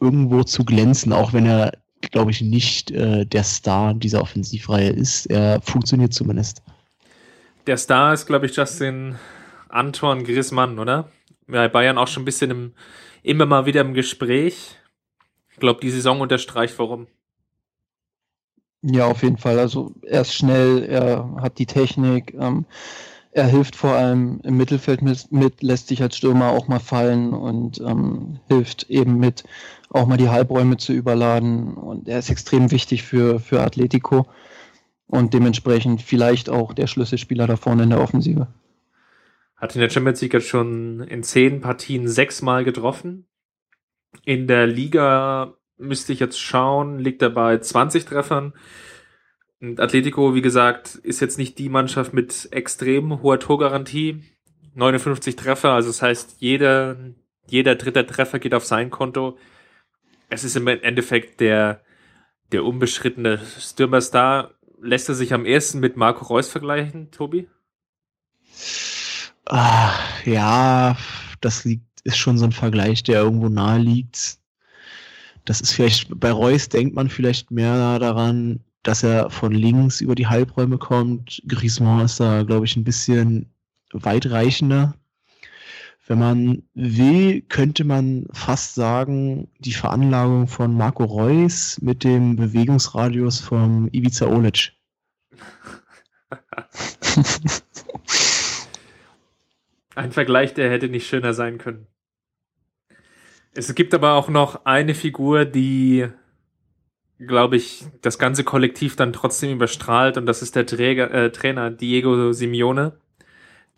irgendwo 0.00 0.42
zu 0.42 0.64
glänzen, 0.64 1.12
auch 1.12 1.32
wenn 1.32 1.46
er, 1.46 1.72
glaube 2.10 2.30
ich, 2.30 2.40
nicht 2.40 2.90
äh, 2.90 3.24
der 3.24 3.44
Star 3.44 3.94
dieser 3.94 4.20
Offensivreihe 4.20 4.90
ist. 4.90 5.26
Er 5.26 5.60
funktioniert 5.60 6.12
zumindest. 6.12 6.62
Der 7.66 7.76
Star 7.76 8.14
ist, 8.14 8.26
glaube 8.26 8.46
ich, 8.46 8.56
Justin 8.56 9.16
Anton 9.68 10.24
Griezmann, 10.24 10.78
oder? 10.78 11.10
Bei 11.46 11.68
Bayern 11.68 11.98
auch 11.98 12.08
schon 12.08 12.22
ein 12.22 12.26
bisschen 12.26 12.50
im, 12.50 12.74
immer 13.22 13.46
mal 13.46 13.66
wieder 13.66 13.80
im 13.80 13.94
Gespräch. 13.94 14.76
Ich 15.50 15.56
glaube, 15.58 15.80
die 15.80 15.90
Saison 15.90 16.20
unterstreicht, 16.20 16.78
warum. 16.78 17.06
Ja, 18.82 19.06
auf 19.06 19.22
jeden 19.22 19.38
Fall. 19.38 19.58
Also 19.58 19.94
er 20.02 20.20
ist 20.20 20.34
schnell, 20.34 20.84
er 20.84 21.36
hat 21.40 21.58
die 21.58 21.66
Technik, 21.66 22.34
ähm, 22.34 22.66
er 23.32 23.46
hilft 23.46 23.76
vor 23.76 23.90
allem 23.90 24.40
im 24.44 24.56
Mittelfeld 24.56 25.02
mit, 25.02 25.30
mit, 25.30 25.62
lässt 25.62 25.88
sich 25.88 26.00
als 26.02 26.16
Stürmer 26.16 26.50
auch 26.50 26.68
mal 26.68 26.78
fallen 26.78 27.34
und 27.34 27.80
ähm, 27.80 28.38
hilft 28.48 28.88
eben 28.88 29.18
mit, 29.18 29.44
auch 29.90 30.06
mal 30.06 30.16
die 30.16 30.28
Halbräume 30.28 30.76
zu 30.76 30.92
überladen. 30.92 31.74
Und 31.74 32.08
er 32.08 32.18
ist 32.18 32.30
extrem 32.30 32.70
wichtig 32.70 33.02
für, 33.02 33.40
für 33.40 33.60
Atletico 33.60 34.26
und 35.06 35.34
dementsprechend 35.34 36.02
vielleicht 36.02 36.50
auch 36.50 36.72
der 36.72 36.86
Schlüsselspieler 36.86 37.46
da 37.46 37.56
vorne 37.56 37.84
in 37.84 37.90
der 37.90 38.00
Offensive. 38.00 38.48
Hat 39.56 39.74
in 39.74 39.80
der 39.80 39.90
Champions 39.90 40.20
League 40.20 40.34
jetzt 40.34 40.48
schon 40.48 41.00
in 41.00 41.22
zehn 41.22 41.60
Partien 41.60 42.08
sechsmal 42.08 42.64
getroffen. 42.64 43.26
In 44.24 44.46
der 44.46 44.66
Liga 44.66 45.54
müsste 45.78 46.12
ich 46.12 46.20
jetzt 46.20 46.40
schauen, 46.40 46.98
liegt 46.98 47.22
er 47.22 47.30
bei 47.30 47.58
20 47.58 48.04
Treffern. 48.04 48.52
Und 49.60 49.80
Atletico, 49.80 50.34
wie 50.34 50.42
gesagt, 50.42 50.96
ist 50.96 51.20
jetzt 51.20 51.38
nicht 51.38 51.58
die 51.58 51.68
Mannschaft 51.68 52.12
mit 52.12 52.48
extrem 52.50 53.22
hoher 53.22 53.40
Torgarantie. 53.40 54.22
59 54.74 55.36
Treffer, 55.36 55.70
also 55.70 55.88
das 55.88 56.02
heißt, 56.02 56.36
jeder, 56.38 56.96
jeder 57.46 57.76
dritte 57.76 58.06
Treffer 58.06 58.38
geht 58.38 58.52
auf 58.52 58.66
sein 58.66 58.90
Konto. 58.90 59.38
Es 60.28 60.44
ist 60.44 60.56
im 60.56 60.66
Endeffekt 60.66 61.40
der, 61.40 61.82
der 62.52 62.64
unbeschrittene 62.64 63.40
Stürmerstar. 63.58 64.54
Lässt 64.80 65.08
er 65.08 65.14
sich 65.14 65.32
am 65.32 65.46
ersten 65.46 65.80
mit 65.80 65.96
Marco 65.96 66.24
Reus 66.24 66.48
vergleichen, 66.48 67.10
Tobi? 67.10 67.48
Ah, 69.46 69.92
ja, 70.24 70.96
das 71.40 71.64
liegt, 71.64 71.84
ist 72.04 72.18
schon 72.18 72.38
so 72.38 72.44
ein 72.44 72.52
Vergleich, 72.52 73.02
der 73.02 73.20
irgendwo 73.20 73.48
nahe 73.48 73.78
liegt. 73.78 74.38
Das 75.44 75.60
ist 75.60 75.72
vielleicht, 75.72 76.08
bei 76.18 76.32
Reus 76.32 76.68
denkt 76.68 76.94
man 76.94 77.08
vielleicht 77.08 77.52
mehr 77.52 77.98
daran, 77.98 78.60
dass 78.82 79.04
er 79.04 79.30
von 79.30 79.52
links 79.52 80.00
über 80.00 80.14
die 80.14 80.26
Halbräume 80.26 80.78
kommt. 80.78 81.42
Griezmann 81.46 82.04
ist 82.04 82.18
da, 82.18 82.42
glaube 82.42 82.66
ich, 82.66 82.76
ein 82.76 82.84
bisschen 82.84 83.52
weitreichender. 83.92 84.94
Wenn 86.06 86.18
man 86.20 86.62
will, 86.74 87.42
könnte 87.42 87.84
man 87.84 88.26
fast 88.32 88.76
sagen, 88.76 89.48
die 89.58 89.72
Veranlagung 89.72 90.46
von 90.46 90.72
Marco 90.76 91.04
Reus 91.04 91.80
mit 91.82 92.04
dem 92.04 92.36
Bewegungsradius 92.36 93.40
vom 93.40 93.88
Ivica 93.92 94.26
Olic. 94.26 94.72
Ein 99.96 100.12
Vergleich, 100.12 100.54
der 100.54 100.70
hätte 100.70 100.88
nicht 100.88 101.08
schöner 101.08 101.34
sein 101.34 101.58
können. 101.58 101.86
Es 103.54 103.74
gibt 103.74 103.94
aber 103.94 104.12
auch 104.12 104.28
noch 104.28 104.66
eine 104.66 104.94
Figur, 104.94 105.46
die, 105.46 106.06
glaube 107.18 107.56
ich, 107.56 107.86
das 108.02 108.18
ganze 108.18 108.44
Kollektiv 108.44 108.94
dann 108.94 109.14
trotzdem 109.14 109.50
überstrahlt 109.50 110.18
und 110.18 110.26
das 110.26 110.42
ist 110.42 110.54
der 110.54 110.66
Träger, 110.66 111.10
äh, 111.10 111.32
Trainer 111.32 111.70
Diego 111.70 112.32
Simeone, 112.32 113.00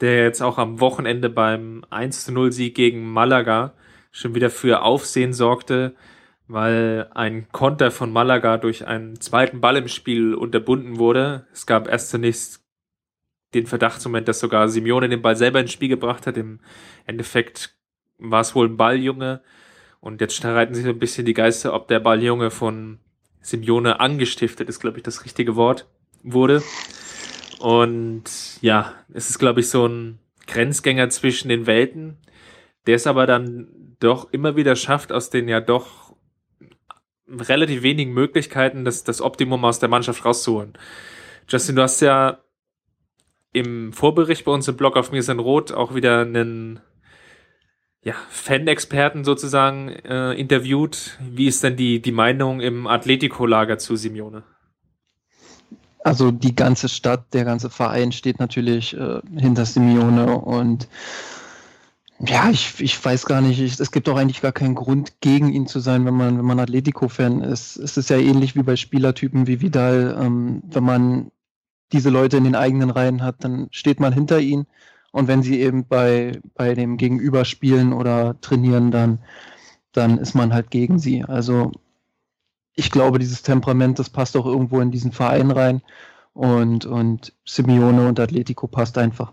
der 0.01 0.25
jetzt 0.25 0.43
auch 0.43 0.59
am 0.59 0.81
Wochenende 0.81 1.29
beim 1.29 1.85
1-0-Sieg 1.91 2.75
gegen 2.75 3.11
Malaga 3.11 3.75
schon 4.11 4.35
wieder 4.35 4.51
für 4.51 4.83
Aufsehen 4.83 5.33
sorgte, 5.33 5.95
weil 6.47 7.09
ein 7.15 7.49
Konter 7.53 7.91
von 7.91 8.13
Malaga 8.13 8.57
durch 8.57 8.87
einen 8.87 9.21
zweiten 9.21 9.61
Ball 9.61 9.77
im 9.77 9.89
Spiel 9.89 10.35
unterbunden 10.35 10.99
wurde. 10.99 11.47
Es 11.53 11.67
gab 11.67 11.89
erst 11.89 12.11
zunächst 12.11 12.65
den 13.55 13.67
Verdachtsmoment, 13.67 14.29
dass 14.29 14.41
sogar 14.41 14.69
Simeone 14.69 15.09
den 15.09 15.23
Ball 15.23 15.37
selber 15.37 15.61
ins 15.61 15.73
Spiel 15.73 15.89
gebracht 15.89 16.27
hat. 16.27 16.37
Im 16.37 16.61
Endeffekt 17.07 17.77
war 18.19 18.41
es 18.41 18.55
wohl 18.55 18.69
ein 18.69 18.77
Balljunge. 18.77 19.43
Und 20.01 20.21
jetzt 20.21 20.37
streiten 20.37 20.75
sich 20.75 20.85
so 20.85 20.91
ein 20.91 20.99
bisschen 20.99 21.27
die 21.27 21.35
Geister, 21.35 21.75
ob 21.75 21.89
der 21.89 22.01
Balljunge 22.01 22.51
von 22.51 22.99
Simeone 23.41 24.01
angestiftet 24.01 24.69
ist, 24.69 24.81
glaube 24.81 24.99
ich, 24.99 25.03
das 25.03 25.25
richtige 25.25 25.57
Wort 25.57 25.89
wurde. 26.23 26.63
Und 27.59 28.25
ja, 28.61 28.95
es 29.13 29.31
ist, 29.31 29.39
glaube 29.39 29.61
ich, 29.61 29.69
so 29.69 29.87
ein 29.87 30.19
Grenzgänger 30.47 31.11
zwischen 31.11 31.49
den 31.49 31.67
Welten, 31.67 32.17
der 32.87 32.97
es 32.97 33.07
aber 33.07 33.27
dann 33.27 33.97
doch 34.01 34.33
immer 34.33 34.57
wieder 34.57 34.77
schafft, 34.77 35.13
aus 35.13 35.31
den 35.31 35.49
ja 35.49 35.61
doch 35.61 36.15
relativ 37.29 37.83
wenigen 37.83 38.13
Möglichkeiten 38.13 38.85
das, 38.85 39.05
das 39.05 39.21
Optimum 39.21 39.65
aus 39.65 39.79
der 39.79 39.89
Mannschaft 39.89 40.25
rauszuholen. 40.25 40.75
Justin, 41.49 41.77
du 41.77 41.83
hast 41.83 42.01
ja 42.01 42.39
im 43.53 43.93
Vorbericht 43.93 44.45
bei 44.45 44.53
uns 44.53 44.69
im 44.69 44.77
Blog 44.77 44.97
auf 44.97 45.13
Mir 45.13 45.23
sind 45.23 45.41
Rot 45.41 45.73
auch 45.73 45.95
wieder 45.95 46.21
einen 46.21 46.81
ja, 48.03 48.15
Fan-Experten 48.31 49.25
sozusagen 49.25 49.89
äh, 49.89 50.33
interviewt. 50.35 51.19
Wie 51.21 51.47
ist 51.47 51.63
denn 51.65 51.77
die, 51.77 52.01
die 52.01 52.13
Meinung 52.13 52.61
im 52.61 52.87
Atletico-Lager 52.87 53.79
zu 53.79 53.97
Simeone? 53.97 54.45
Also 56.05 56.31
die 56.31 56.55
ganze 56.55 56.89
Stadt, 56.89 57.33
der 57.35 57.45
ganze 57.45 57.71
Verein 57.71 58.13
steht 58.13 58.39
natürlich 58.39 58.97
äh, 58.97 59.21
hinter 59.37 59.67
Simeone 59.67 60.39
und 60.39 60.89
ja, 62.21 62.51
ich, 62.51 62.81
ich 62.81 63.05
weiß 63.05 63.27
gar 63.27 63.41
nicht, 63.41 63.61
ich, 63.61 63.79
es 63.79 63.93
gibt 63.93 64.09
auch 64.09 64.17
eigentlich 64.17 64.41
gar 64.41 64.53
keinen 64.53 64.75
Grund, 64.75 65.21
gegen 65.21 65.53
ihn 65.53 65.69
zu 65.69 65.79
sein, 65.79 66.05
wenn 66.05 66.15
man, 66.15 66.37
wenn 66.37 66.45
man 66.45 66.59
Atletico-Fan 66.59 67.43
ist. 67.43 67.77
Es 67.77 67.97
ist 67.97 68.11
ja 68.11 68.17
ähnlich 68.17 68.57
wie 68.57 68.63
bei 68.65 68.75
Spielertypen 68.75 69.47
wie 69.47 69.61
Vidal. 69.61 70.19
Ähm, 70.21 70.63
wenn 70.67 70.83
man 70.83 71.31
diese 71.93 72.11
Leute 72.11 72.37
in 72.37 72.45
den 72.45 72.57
eigenen 72.57 72.91
Reihen 72.91 73.23
hat, 73.23 73.45
dann 73.45 73.69
steht 73.71 74.01
man 74.01 74.13
hinter 74.13 74.41
ihnen. 74.41 74.67
Und 75.13 75.29
wenn 75.29 75.43
sie 75.43 75.61
eben 75.61 75.87
bei, 75.87 76.41
bei 76.55 76.75
dem 76.75 76.97
Gegenüber 76.97 77.45
spielen 77.45 77.93
oder 77.93 78.41
trainieren, 78.41 78.91
dann, 78.91 79.21
dann 79.93 80.19
ist 80.19 80.35
man 80.35 80.53
halt 80.53 80.71
gegen 80.71 80.99
sie. 80.99 81.25
Also 81.25 81.73
ich 82.79 82.93
glaube, 82.93 83.19
dieses 83.19 83.43
Temperament, 83.43 83.99
das 83.99 84.09
passt 84.09 84.37
auch 84.37 84.47
irgendwo 84.47 84.81
in 84.81 84.93
diesen 84.93 85.11
Verein 85.11 85.51
rein. 85.51 85.83
Und, 86.33 86.87
und 86.87 87.33
Simeone 87.45 88.07
und 88.07 88.21
Atletico 88.21 88.69
passt 88.69 88.97
einfach. 88.99 89.33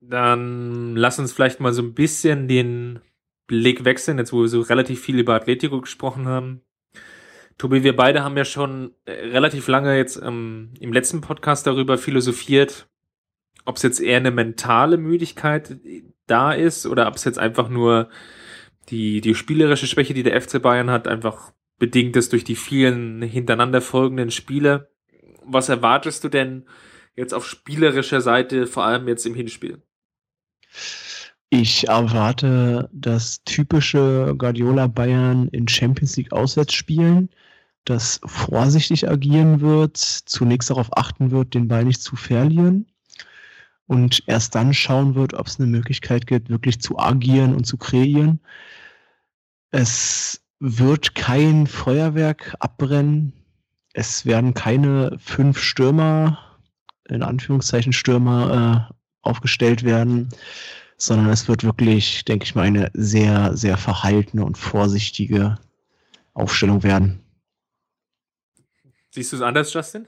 Dann 0.00 0.96
lass 0.96 1.20
uns 1.20 1.32
vielleicht 1.32 1.60
mal 1.60 1.72
so 1.72 1.82
ein 1.82 1.94
bisschen 1.94 2.48
den 2.48 2.98
Blick 3.46 3.84
wechseln, 3.84 4.18
jetzt 4.18 4.32
wo 4.32 4.40
wir 4.40 4.48
so 4.48 4.60
relativ 4.62 5.00
viel 5.00 5.20
über 5.20 5.36
Atletico 5.36 5.80
gesprochen 5.80 6.26
haben. 6.26 6.62
Tobi, 7.58 7.84
wir 7.84 7.94
beide 7.94 8.24
haben 8.24 8.36
ja 8.36 8.44
schon 8.44 8.92
äh, 9.04 9.12
relativ 9.12 9.68
lange 9.68 9.96
jetzt 9.96 10.20
ähm, 10.20 10.70
im 10.80 10.92
letzten 10.92 11.20
Podcast 11.20 11.64
darüber 11.68 11.96
philosophiert, 11.96 12.88
ob 13.64 13.76
es 13.76 13.84
jetzt 13.84 14.00
eher 14.00 14.16
eine 14.16 14.32
mentale 14.32 14.96
Müdigkeit 14.96 15.76
da 16.26 16.52
ist 16.52 16.86
oder 16.86 17.06
ob 17.06 17.14
es 17.14 17.22
jetzt 17.22 17.38
einfach 17.38 17.68
nur 17.68 18.08
die, 18.88 19.20
die 19.20 19.34
spielerische 19.34 19.86
Schwäche, 19.86 20.14
die 20.14 20.22
der 20.22 20.40
FC 20.40 20.60
Bayern 20.60 20.90
hat, 20.90 21.08
einfach 21.08 21.52
bedingt 21.78 22.16
ist 22.16 22.32
durch 22.32 22.44
die 22.44 22.56
vielen 22.56 23.22
hintereinander 23.22 23.80
folgenden 23.80 24.30
Spiele. 24.30 24.90
Was 25.44 25.68
erwartest 25.68 26.24
du 26.24 26.28
denn 26.28 26.66
jetzt 27.16 27.34
auf 27.34 27.46
spielerischer 27.46 28.20
Seite, 28.20 28.66
vor 28.66 28.84
allem 28.84 29.08
jetzt 29.08 29.26
im 29.26 29.34
Hinspiel? 29.34 29.82
Ich 31.50 31.88
erwarte 31.88 32.88
das 32.92 33.42
typische 33.44 34.34
Guardiola 34.38 34.86
Bayern 34.86 35.48
in 35.48 35.68
Champions 35.68 36.16
League 36.16 36.32
Auswärtsspielen 36.32 37.28
das 37.84 38.20
vorsichtig 38.24 39.08
agieren 39.08 39.60
wird, 39.60 39.96
zunächst 39.96 40.70
darauf 40.70 40.96
achten 40.96 41.30
wird, 41.30 41.54
den 41.54 41.68
Ball 41.68 41.84
nicht 41.84 42.00
zu 42.00 42.16
verlieren 42.16 42.86
und 43.86 44.22
erst 44.26 44.54
dann 44.54 44.74
schauen 44.74 45.14
wird, 45.14 45.34
ob 45.34 45.46
es 45.46 45.58
eine 45.58 45.68
Möglichkeit 45.68 46.26
gibt, 46.26 46.48
wirklich 46.48 46.80
zu 46.80 46.98
agieren 46.98 47.54
und 47.54 47.66
zu 47.66 47.76
kreieren. 47.76 48.40
Es 49.70 50.42
wird 50.60 51.14
kein 51.14 51.66
Feuerwerk 51.66 52.54
abbrennen. 52.60 53.32
Es 53.94 54.24
werden 54.24 54.54
keine 54.54 55.18
fünf 55.18 55.58
Stürmer, 55.58 56.38
in 57.08 57.22
Anführungszeichen 57.22 57.92
Stürmer, 57.92 58.88
äh, 58.90 58.94
aufgestellt 59.22 59.82
werden, 59.82 60.28
sondern 60.96 61.30
es 61.30 61.48
wird 61.48 61.64
wirklich, 61.64 62.24
denke 62.24 62.44
ich 62.44 62.54
mal, 62.54 62.62
eine 62.62 62.90
sehr, 62.94 63.56
sehr 63.56 63.76
verhaltene 63.76 64.44
und 64.44 64.56
vorsichtige 64.56 65.58
Aufstellung 66.34 66.82
werden. 66.82 67.20
Siehst 69.10 69.32
du 69.32 69.36
es 69.36 69.42
anders, 69.42 69.72
Justin? 69.72 70.06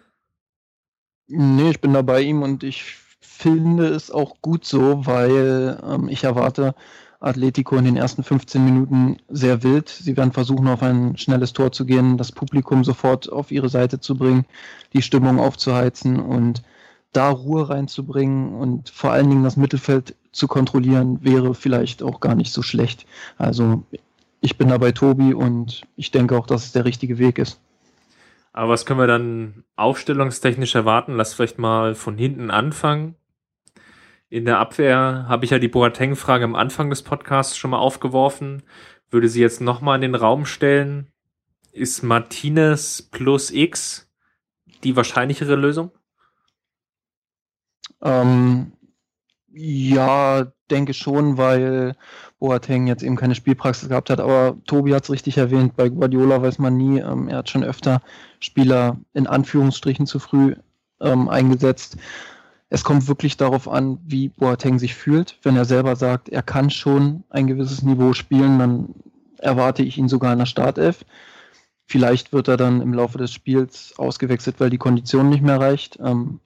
Nee, 1.27 1.71
ich 1.71 1.81
bin 1.81 1.93
da 1.93 2.03
bei 2.03 2.23
ihm 2.23 2.43
und 2.43 2.63
ich 2.63 2.97
finde 3.27 3.87
es 3.89 4.11
auch 4.11 4.37
gut 4.41 4.65
so, 4.65 5.07
weil 5.07 5.83
ähm, 5.87 6.09
ich 6.09 6.25
erwarte 6.25 6.75
Atletico 7.21 7.77
in 7.77 7.85
den 7.85 7.97
ersten 7.97 8.23
15 8.23 8.65
Minuten 8.65 9.17
sehr 9.29 9.63
wild. 9.63 9.89
Sie 9.89 10.17
werden 10.17 10.33
versuchen, 10.33 10.69
auf 10.69 10.83
ein 10.83 11.17
schnelles 11.17 11.53
Tor 11.53 11.73
zu 11.73 11.87
gehen, 11.87 12.19
das 12.19 12.33
Publikum 12.33 12.85
sofort 12.85 13.31
auf 13.31 13.51
ihre 13.51 13.69
Seite 13.69 13.99
zu 14.01 14.17
bringen, 14.17 14.45
die 14.93 15.03
Stimmung 15.03 15.41
aufzuheizen 15.41 16.21
und 16.21 16.63
da 17.13 17.31
Ruhe 17.31 17.69
reinzubringen 17.71 18.55
und 18.55 18.91
vor 18.91 19.13
allen 19.13 19.31
Dingen 19.31 19.45
das 19.45 19.57
Mittelfeld 19.57 20.15
zu 20.33 20.49
kontrollieren, 20.49 21.19
wäre 21.23 21.55
vielleicht 21.55 22.03
auch 22.03 22.21
gar 22.21 22.35
nicht 22.35 22.53
so 22.53 22.61
schlecht. 22.61 23.07
Also 23.39 23.85
ich 24.41 24.59
bin 24.59 24.69
da 24.69 24.79
bei 24.79 24.93
Tobi 24.93 25.33
und 25.33 25.83
ich 25.97 26.11
denke 26.11 26.37
auch, 26.37 26.47
dass 26.47 26.67
es 26.67 26.73
der 26.73 26.85
richtige 26.85 27.19
Weg 27.19 27.39
ist. 27.39 27.61
Aber 28.55 28.71
was 28.71 28.87
können 28.87 29.01
wir 29.01 29.09
dann 29.09 29.65
aufstellungstechnisch 29.75 30.77
erwarten? 30.77 31.17
Lass 31.17 31.35
vielleicht 31.35 31.59
mal 31.59 31.97
von 31.97 32.17
hinten 32.17 32.53
anfangen. 32.53 33.17
In 34.31 34.45
der 34.45 34.61
Abwehr 34.61 35.27
habe 35.29 35.45
ich 35.45 35.51
ja 35.51 35.59
die 35.59 35.67
Boateng-Frage 35.67 36.45
am 36.45 36.55
Anfang 36.55 36.89
des 36.89 37.03
Podcasts 37.03 37.57
schon 37.57 37.73
mal 37.73 37.79
aufgeworfen. 37.79 38.63
würde 39.11 39.29
sie 39.29 39.41
jetzt 39.41 39.61
nochmal 39.61 39.97
in 39.97 40.03
den 40.03 40.15
Raum 40.15 40.47
stellen. 40.47 41.09
Ist 41.73 42.05
Martinez 42.05 43.03
plus 43.03 43.51
X 43.51 44.09
die 44.85 44.95
wahrscheinlichere 44.95 45.57
Lösung? 45.57 45.91
Ähm, 48.03 48.73
ja, 49.51 50.53
denke 50.71 50.95
schon, 50.95 51.37
weil 51.37 51.97
Boateng 52.39 52.87
jetzt 52.87 53.03
eben 53.03 53.17
keine 53.17 53.35
Spielpraxis 53.35 53.89
gehabt 53.89 54.11
hat. 54.11 54.21
Aber 54.21 54.57
Tobi 54.67 54.95
hat 54.95 55.05
es 55.05 55.11
richtig 55.11 55.39
erwähnt, 55.39 55.77
bei 55.77 55.89
Guardiola 55.89 56.43
weiß 56.43 56.59
man 56.59 56.77
nie. 56.77 57.01
Ähm, 57.01 57.29
er 57.29 57.39
hat 57.39 57.51
schon 57.51 57.65
öfter 57.65 58.03
Spieler 58.41 58.99
in 59.13 59.27
Anführungsstrichen 59.27 60.07
zu 60.07 60.19
früh 60.19 60.55
ähm, 61.01 61.29
eingesetzt. 61.29 61.97
Es 62.71 62.83
kommt 62.83 63.09
wirklich 63.09 63.37
darauf 63.37 63.69
an, 63.69 63.99
wie 64.05 64.29
Boateng 64.29 64.79
sich 64.79 64.95
fühlt. 64.95 65.39
Wenn 65.43 65.57
er 65.57 65.65
selber 65.65 65.97
sagt, 65.97 66.29
er 66.29 66.43
kann 66.43 66.71
schon 66.71 67.25
ein 67.31 67.47
gewisses 67.47 67.83
Niveau 67.83 68.15
spielen, 68.15 68.59
dann 68.59 68.95
erwarte 69.39 69.83
ich 69.83 69.99
ihn 69.99 70.09
sogar 70.09 70.33
in 70.33 70.39
der 70.39 70.47
Startelf. 70.47 71.05
Vielleicht 71.87 72.33
wird 72.33 72.49
er 72.49 72.57
dann 72.57 72.81
im 72.81 72.95
Laufe 72.95 73.19
des 73.19 73.33
Spiels 73.33 73.95
ausgewechselt, 73.99 74.59
weil 74.59 74.71
die 74.71 74.79
Kondition 74.79 75.29
nicht 75.29 75.43
mehr 75.43 75.61
reicht. 75.61 75.99
Ähm, 76.03 76.41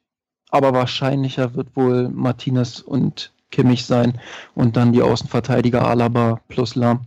aber 0.51 0.73
wahrscheinlicher 0.73 1.55
wird 1.55 1.77
wohl 1.77 2.09
Martinez 2.09 2.81
und 2.81 3.33
Kimmich 3.51 3.87
sein 3.87 4.21
und 4.55 4.77
dann 4.77 4.93
die 4.93 5.03
Außenverteidiger 5.03 5.87
Alaba 5.87 6.41
plus 6.49 6.75
Lahm. 6.75 7.07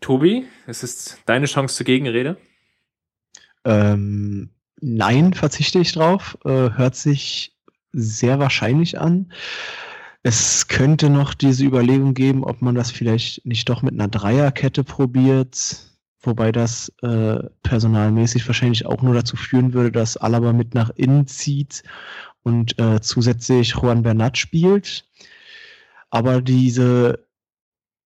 Tobi, 0.00 0.46
es 0.66 0.82
ist 0.82 1.18
deine 1.26 1.46
Chance 1.46 1.76
zur 1.76 1.86
Gegenrede. 1.86 2.36
Ähm, 3.64 4.50
nein, 4.80 5.32
verzichte 5.34 5.78
ich 5.78 5.92
drauf. 5.92 6.38
Äh, 6.44 6.70
hört 6.76 6.96
sich 6.96 7.56
sehr 7.92 8.38
wahrscheinlich 8.38 9.00
an. 9.00 9.32
Es 10.22 10.68
könnte 10.68 11.08
noch 11.08 11.34
diese 11.34 11.64
Überlegung 11.64 12.12
geben, 12.14 12.44
ob 12.44 12.60
man 12.60 12.74
das 12.74 12.90
vielleicht 12.90 13.46
nicht 13.46 13.68
doch 13.68 13.82
mit 13.82 13.94
einer 13.94 14.08
Dreierkette 14.08 14.84
probiert, 14.84 15.86
wobei 16.20 16.52
das 16.52 16.92
äh, 17.02 17.38
personalmäßig 17.62 18.46
wahrscheinlich 18.46 18.86
auch 18.86 19.02
nur 19.02 19.14
dazu 19.14 19.36
führen 19.36 19.72
würde, 19.72 19.92
dass 19.92 20.16
Alaba 20.16 20.52
mit 20.52 20.74
nach 20.74 20.90
innen 20.90 21.26
zieht 21.26 21.84
und 22.46 22.78
äh, 22.78 23.00
zusätzlich 23.00 23.74
Juan 23.74 24.04
Bernat 24.04 24.38
spielt. 24.38 25.04
Aber 26.10 26.40
diese 26.40 27.26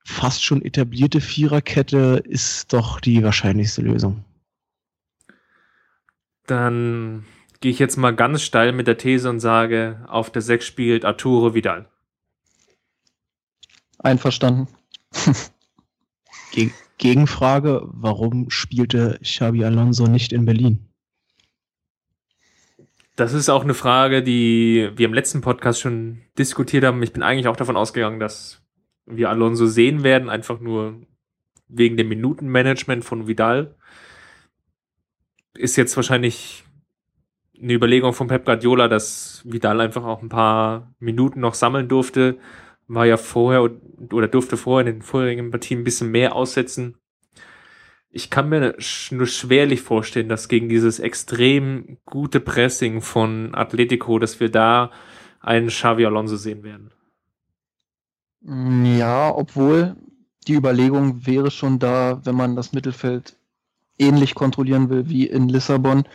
fast 0.05 0.45
schon 0.45 0.63
etablierte 0.63 1.19
Viererkette 1.19 2.23
ist 2.23 2.71
doch 2.71 3.01
die 3.01 3.21
wahrscheinlichste 3.21 3.81
Lösung. 3.81 4.23
Dann 6.47 7.25
gehe 7.59 7.71
ich 7.71 7.79
jetzt 7.79 7.97
mal 7.97 8.15
ganz 8.15 8.41
steil 8.41 8.71
mit 8.71 8.87
der 8.87 8.97
These 8.97 9.29
und 9.29 9.41
sage, 9.41 10.05
auf 10.07 10.31
der 10.31 10.41
6 10.41 10.65
spielt 10.65 11.03
Arturo 11.03 11.53
Vidal. 11.53 11.89
Einverstanden. 13.97 14.69
Gegenfrage, 16.97 17.81
warum 17.91 18.49
spielte 18.49 19.19
Xabi 19.21 19.65
Alonso 19.65 20.07
nicht 20.07 20.31
in 20.31 20.45
Berlin? 20.45 20.88
Das 23.19 23.33
ist 23.33 23.49
auch 23.49 23.63
eine 23.63 23.73
Frage, 23.73 24.23
die 24.23 24.91
wir 24.95 25.05
im 25.05 25.13
letzten 25.13 25.41
Podcast 25.41 25.81
schon 25.81 26.21
diskutiert 26.37 26.85
haben. 26.85 27.03
Ich 27.03 27.11
bin 27.11 27.21
eigentlich 27.21 27.49
auch 27.49 27.57
davon 27.57 27.75
ausgegangen, 27.75 28.17
dass 28.17 28.61
wir 29.05 29.29
Alonso 29.29 29.65
sehen 29.65 30.03
werden, 30.03 30.29
einfach 30.29 30.61
nur 30.61 31.01
wegen 31.67 31.97
dem 31.97 32.07
Minutenmanagement 32.07 33.03
von 33.03 33.27
Vidal. 33.27 33.75
Ist 35.53 35.75
jetzt 35.75 35.97
wahrscheinlich 35.97 36.63
eine 37.61 37.73
Überlegung 37.73 38.13
von 38.13 38.27
Pep 38.27 38.45
Guardiola, 38.45 38.87
dass 38.87 39.41
Vidal 39.43 39.81
einfach 39.81 40.05
auch 40.05 40.21
ein 40.21 40.29
paar 40.29 40.95
Minuten 40.99 41.41
noch 41.41 41.55
sammeln 41.55 41.89
durfte. 41.89 42.37
War 42.87 43.05
ja 43.05 43.17
vorher 43.17 43.69
oder 44.13 44.29
durfte 44.29 44.55
vorher 44.55 44.87
in 44.87 44.95
den 44.95 45.01
vorherigen 45.01 45.51
Partien 45.51 45.81
ein 45.81 45.83
bisschen 45.83 46.09
mehr 46.09 46.37
aussetzen 46.37 46.95
ich 48.11 48.29
kann 48.29 48.49
mir 48.49 48.75
nur 49.11 49.27
schwerlich 49.27 49.81
vorstellen, 49.81 50.29
dass 50.29 50.47
gegen 50.47 50.69
dieses 50.69 50.99
extrem 50.99 51.97
gute 52.05 52.39
Pressing 52.39 53.01
von 53.01 53.53
Atletico, 53.53 54.17
dass 54.17 54.39
wir 54.39 54.49
da 54.49 54.91
einen 55.39 55.67
Xavi 55.67 56.05
Alonso 56.05 56.35
sehen 56.35 56.63
werden. 56.63 56.91
Ja, 58.97 59.33
obwohl 59.35 59.95
die 60.47 60.55
Überlegung 60.55 61.25
wäre 61.25 61.51
schon 61.51 61.77
da, 61.77 62.21
wenn 62.23 62.35
man 62.35 62.55
das 62.55 62.73
Mittelfeld 62.73 63.35
ähnlich 63.99 64.33
kontrollieren 64.33 64.89
will 64.89 65.09
wie 65.09 65.27
in 65.27 65.49
Lissabon, 65.49 66.05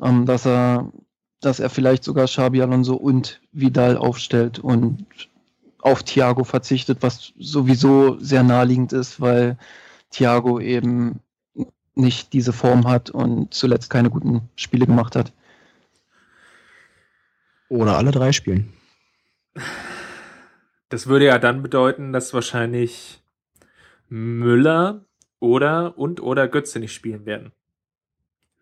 ähm, 0.00 0.26
dass 0.26 0.46
er, 0.46 0.92
dass 1.40 1.58
er 1.58 1.70
vielleicht 1.70 2.04
sogar 2.04 2.26
Xabi 2.26 2.62
Alonso 2.62 2.94
und 2.94 3.40
Vidal 3.50 3.96
aufstellt 3.96 4.58
und 4.58 5.06
auf 5.78 6.02
Thiago 6.02 6.44
verzichtet, 6.44 6.98
was 7.00 7.32
sowieso 7.38 8.18
sehr 8.20 8.42
naheliegend 8.42 8.92
ist, 8.92 9.20
weil 9.20 9.56
Thiago 10.10 10.60
eben 10.60 11.20
nicht 12.00 12.32
diese 12.32 12.52
Form 12.52 12.86
hat 12.86 13.10
und 13.10 13.52
zuletzt 13.54 13.90
keine 13.90 14.10
guten 14.10 14.48
Spiele 14.56 14.86
gemacht 14.86 15.16
hat. 15.16 15.32
Oder 17.68 17.96
alle 17.96 18.10
drei 18.10 18.32
spielen. 18.32 18.72
Das 20.88 21.06
würde 21.06 21.26
ja 21.26 21.38
dann 21.38 21.62
bedeuten, 21.62 22.12
dass 22.12 22.34
wahrscheinlich 22.34 23.22
Müller 24.08 25.04
oder 25.38 25.96
und 25.96 26.20
oder 26.20 26.48
Götze 26.48 26.80
nicht 26.80 26.92
spielen 26.92 27.26
werden. 27.26 27.52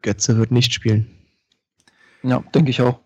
Götze 0.03 0.37
wird 0.37 0.51
nicht 0.51 0.74
spielen. 0.74 1.11
Ja, 2.22 2.44
denke 2.55 2.70
ich 2.70 2.83
auch. 2.83 3.01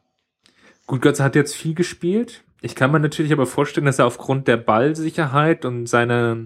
Gut, 0.87 1.03
Götze 1.03 1.23
hat 1.23 1.37
jetzt 1.37 1.55
viel 1.55 1.75
gespielt. 1.75 2.42
Ich 2.61 2.75
kann 2.75 2.92
mir 2.92 3.01
natürlich 3.01 3.33
aber 3.33 3.47
vorstellen, 3.47 3.87
dass 3.87 3.99
er 3.99 4.07
aufgrund 4.07 4.49
der 4.49 4.57
Ballsicherheit 4.57 5.64
und 5.64 5.87
seiner 5.87 6.37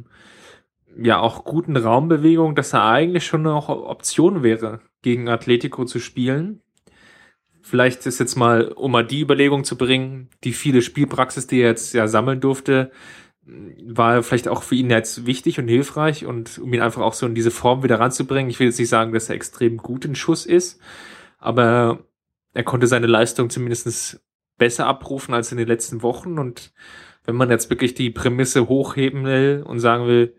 ja 0.99 1.21
auch 1.21 1.45
guten 1.45 1.77
Raumbewegung, 1.77 2.55
dass 2.55 2.73
er 2.73 2.85
eigentlich 2.85 3.27
schon 3.27 3.43
noch 3.43 3.69
Option 3.69 4.43
wäre, 4.43 4.81
gegen 5.03 5.29
Atletico 5.29 5.85
zu 5.85 5.99
spielen. 5.99 6.63
Vielleicht 7.63 8.07
ist 8.07 8.21
jetzt 8.21 8.37
mal, 8.37 8.69
um 8.69 8.93
mal 8.93 9.05
die 9.05 9.21
Überlegung 9.21 9.65
zu 9.65 9.77
bringen, 9.77 10.29
die 10.45 10.53
viele 10.53 10.83
Spielpraxis, 10.83 11.47
die 11.47 11.61
er 11.61 11.69
jetzt 11.69 11.95
ja 11.95 12.07
sammeln 12.07 12.41
durfte, 12.41 12.93
war 13.45 14.23
vielleicht 14.23 14.49
auch 14.49 14.63
für 14.63 14.75
ihn 14.75 14.91
jetzt 14.91 15.27
wichtig 15.27 15.59
und 15.59 15.69
hilfreich 15.69 16.27
und 16.27 16.59
um 16.59 16.73
ihn 16.73 16.81
einfach 16.81 17.03
auch 17.03 17.15
so 17.15 17.27
in 17.27 17.35
diese 17.35 17.51
Form 17.51 17.83
wieder 17.83 18.01
ranzubringen. 18.01 18.51
Ich 18.51 18.59
will 18.59 18.67
jetzt 18.67 18.79
nicht 18.79 18.89
sagen, 18.89 19.13
dass 19.13 19.29
er 19.29 19.37
extrem 19.37 19.77
gut 19.77 20.05
in 20.05 20.15
Schuss 20.15 20.47
ist, 20.47 20.81
aber 21.39 22.01
er 22.55 22.65
konnte 22.65 22.87
seine 22.87 23.07
Leistung 23.07 23.51
zumindest 23.51 24.21
besser 24.59 24.87
abrufen 24.87 25.35
als 25.35 25.53
in 25.53 25.59
den 25.59 25.69
letzten 25.69 26.03
Wochen 26.03 26.39
und 26.39 26.73
wenn 27.25 27.37
man 27.37 27.51
jetzt 27.51 27.71
wirklich 27.71 27.95
die 27.95 28.11
Prämisse 28.11 28.69
hochheben 28.69 29.25
will 29.25 29.63
und 29.67 29.81
sagen 29.81 30.07
will, 30.07 30.35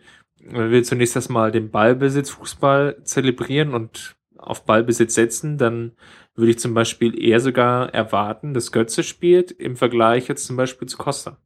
will 0.52 0.84
zunächst 0.84 1.16
erstmal 1.16 1.52
den 1.52 1.72
Ballbesitz 1.72 2.30
Fußball 2.32 3.04
zelebrieren 3.04 3.74
und 3.74 4.16
auf 4.38 4.66
Ballbesitz 4.66 5.16
setzen, 5.16 5.58
dann 5.58 5.94
würde 6.36 6.52
ich 6.52 6.60
zum 6.60 6.74
Beispiel 6.74 7.20
eher 7.22 7.40
sogar 7.40 7.94
erwarten, 7.94 8.54
dass 8.54 8.72
Götze 8.72 9.04
spielt 9.04 9.52
im 9.52 9.76
Vergleich 9.76 10.28
jetzt 10.28 10.46
zum 10.46 10.56
Beispiel 10.56 10.88
zu 10.88 10.98
Costa. 10.98 11.38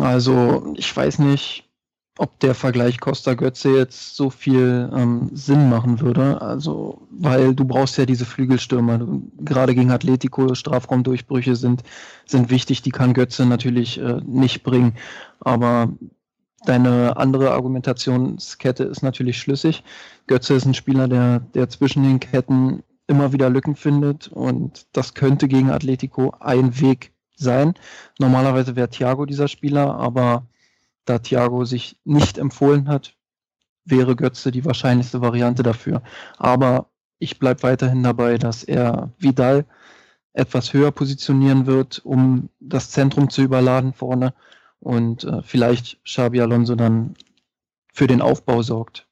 Also, 0.00 0.74
ich 0.76 0.94
weiß 0.96 1.18
nicht, 1.20 1.70
ob 2.18 2.38
der 2.40 2.54
Vergleich 2.54 3.00
Costa 3.00 3.34
Götze 3.34 3.76
jetzt 3.76 4.14
so 4.14 4.30
viel 4.30 4.88
ähm, 4.94 5.30
Sinn 5.32 5.68
machen 5.68 6.00
würde. 6.00 6.40
Also, 6.40 7.06
weil 7.10 7.54
du 7.54 7.64
brauchst 7.64 7.98
ja 7.98 8.06
diese 8.06 8.24
Flügelstürmer. 8.24 8.98
Du, 8.98 9.30
gerade 9.40 9.74
gegen 9.74 9.90
Atletico, 9.90 10.54
Strafraumdurchbrüche 10.54 11.56
sind, 11.56 11.82
sind 12.26 12.50
wichtig, 12.50 12.82
die 12.82 12.92
kann 12.92 13.14
Götze 13.14 13.46
natürlich 13.46 13.98
äh, 14.00 14.20
nicht 14.24 14.62
bringen. 14.62 14.94
Aber 15.40 15.88
deine 16.66 17.16
andere 17.16 17.52
Argumentationskette 17.52 18.84
ist 18.84 19.02
natürlich 19.02 19.38
schlüssig. 19.38 19.82
Götze 20.28 20.54
ist 20.54 20.66
ein 20.66 20.74
Spieler, 20.74 21.08
der, 21.08 21.40
der 21.40 21.68
zwischen 21.68 22.04
den 22.04 22.20
Ketten 22.20 22.84
immer 23.06 23.32
wieder 23.32 23.50
Lücken 23.50 23.76
findet 23.76 24.28
und 24.28 24.86
das 24.92 25.14
könnte 25.14 25.46
gegen 25.48 25.70
Atletico 25.70 26.32
ein 26.40 26.80
Weg 26.80 27.12
sein. 27.36 27.74
Normalerweise 28.18 28.76
wäre 28.76 28.88
Thiago 28.88 29.26
dieser 29.26 29.48
Spieler, 29.48 29.94
aber 29.96 30.46
da 31.04 31.18
Thiago 31.18 31.64
sich 31.64 31.96
nicht 32.04 32.38
empfohlen 32.38 32.88
hat, 32.88 33.14
wäre 33.84 34.16
Götze 34.16 34.50
die 34.50 34.64
wahrscheinlichste 34.64 35.20
Variante 35.20 35.62
dafür. 35.62 36.02
Aber 36.38 36.86
ich 37.18 37.38
bleibe 37.38 37.62
weiterhin 37.62 38.02
dabei, 38.02 38.38
dass 38.38 38.64
er 38.64 39.12
Vidal 39.18 39.66
etwas 40.32 40.72
höher 40.72 40.90
positionieren 40.90 41.66
wird, 41.66 42.00
um 42.04 42.48
das 42.60 42.90
Zentrum 42.90 43.30
zu 43.30 43.42
überladen 43.42 43.92
vorne 43.92 44.34
und 44.80 45.24
äh, 45.24 45.42
vielleicht 45.42 46.02
Xabi 46.04 46.40
Alonso 46.40 46.74
dann 46.74 47.14
für 47.92 48.06
den 48.06 48.20
Aufbau 48.20 48.62
sorgt. 48.62 49.06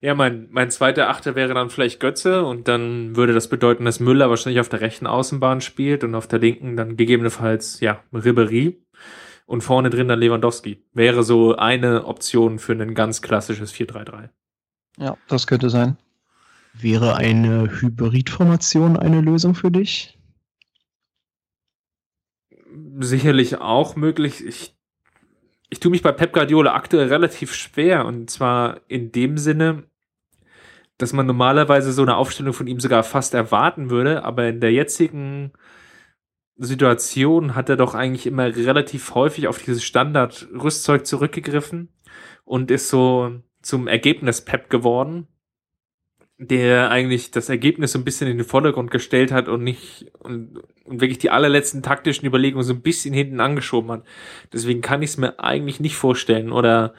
Ja, 0.00 0.14
mein, 0.14 0.46
mein 0.50 0.70
zweiter 0.70 1.10
Achter 1.10 1.34
wäre 1.34 1.54
dann 1.54 1.70
vielleicht 1.70 1.98
Götze 1.98 2.44
und 2.44 2.68
dann 2.68 3.16
würde 3.16 3.34
das 3.34 3.48
bedeuten, 3.48 3.84
dass 3.84 3.98
Müller 3.98 4.30
wahrscheinlich 4.30 4.60
auf 4.60 4.68
der 4.68 4.80
rechten 4.80 5.08
Außenbahn 5.08 5.60
spielt 5.60 6.04
und 6.04 6.14
auf 6.14 6.28
der 6.28 6.38
linken 6.38 6.76
dann 6.76 6.96
gegebenenfalls, 6.96 7.80
ja, 7.80 8.00
Ribery 8.12 8.80
und 9.48 9.62
vorne 9.62 9.88
drin 9.88 10.08
dann 10.08 10.20
Lewandowski. 10.20 10.84
Wäre 10.92 11.24
so 11.24 11.56
eine 11.56 12.04
Option 12.04 12.58
für 12.58 12.74
ein 12.74 12.94
ganz 12.94 13.22
klassisches 13.22 13.72
4-3-3. 13.72 14.28
Ja, 14.98 15.16
das 15.26 15.46
könnte 15.46 15.70
sein. 15.70 15.96
Wäre 16.74 17.16
eine 17.16 17.80
Hybridformation 17.80 18.98
eine 18.98 19.22
Lösung 19.22 19.54
für 19.54 19.70
dich? 19.70 20.18
Sicherlich 23.00 23.58
auch 23.58 23.96
möglich. 23.96 24.44
Ich 24.44 24.74
ich 25.70 25.80
tue 25.80 25.90
mich 25.90 26.02
bei 26.02 26.12
Pep 26.12 26.32
Guardiola 26.32 26.74
aktuell 26.74 27.08
relativ 27.08 27.54
schwer 27.54 28.06
und 28.06 28.30
zwar 28.30 28.80
in 28.88 29.12
dem 29.12 29.38
Sinne, 29.38 29.84
dass 30.98 31.12
man 31.12 31.26
normalerweise 31.26 31.92
so 31.92 32.02
eine 32.02 32.16
Aufstellung 32.16 32.52
von 32.52 32.66
ihm 32.66 32.80
sogar 32.80 33.02
fast 33.02 33.34
erwarten 33.34 33.90
würde, 33.90 34.24
aber 34.24 34.48
in 34.48 34.60
der 34.60 34.72
jetzigen 34.72 35.52
Situation 36.58 37.54
hat 37.54 37.68
er 37.68 37.76
doch 37.76 37.94
eigentlich 37.94 38.26
immer 38.26 38.44
relativ 38.44 39.14
häufig 39.14 39.46
auf 39.46 39.62
dieses 39.62 39.84
Standard-Rüstzeug 39.84 41.06
zurückgegriffen 41.06 41.88
und 42.44 42.70
ist 42.70 42.88
so 42.88 43.40
zum 43.62 43.86
Ergebnis 43.86 44.44
Pep 44.44 44.68
geworden, 44.68 45.28
der 46.38 46.90
eigentlich 46.90 47.30
das 47.30 47.48
Ergebnis 47.48 47.92
so 47.92 47.98
ein 47.98 48.04
bisschen 48.04 48.28
in 48.28 48.38
den 48.38 48.46
Vordergrund 48.46 48.90
gestellt 48.90 49.30
hat 49.32 49.48
und 49.48 49.62
nicht 49.62 50.10
und, 50.18 50.58
und 50.84 51.00
wirklich 51.00 51.18
die 51.18 51.30
allerletzten 51.30 51.82
taktischen 51.82 52.26
Überlegungen 52.26 52.64
so 52.64 52.72
ein 52.72 52.82
bisschen 52.82 53.14
hinten 53.14 53.40
angeschoben 53.40 53.90
hat. 53.90 54.04
Deswegen 54.52 54.80
kann 54.80 55.02
ich 55.02 55.10
es 55.10 55.16
mir 55.16 55.38
eigentlich 55.38 55.78
nicht 55.78 55.96
vorstellen. 55.96 56.50
Oder 56.52 56.94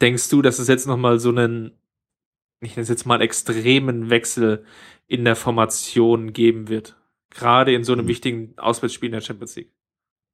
denkst 0.00 0.28
du, 0.30 0.40
dass 0.40 0.58
es 0.58 0.68
jetzt 0.68 0.86
nochmal 0.86 1.18
so 1.18 1.30
einen, 1.30 1.72
ich 2.60 2.76
nenne 2.76 2.82
es 2.82 2.88
jetzt 2.88 3.06
mal 3.06 3.20
extremen 3.20 4.10
Wechsel 4.10 4.64
in 5.06 5.24
der 5.24 5.36
Formation 5.36 6.32
geben 6.32 6.68
wird? 6.68 6.96
Gerade 7.34 7.74
in 7.74 7.84
so 7.84 7.92
einem 7.92 8.04
mhm. 8.04 8.08
wichtigen 8.08 8.54
Auswärtsspiel 8.56 9.08
in 9.08 9.12
der 9.12 9.20
Champions 9.20 9.56
League. 9.56 9.72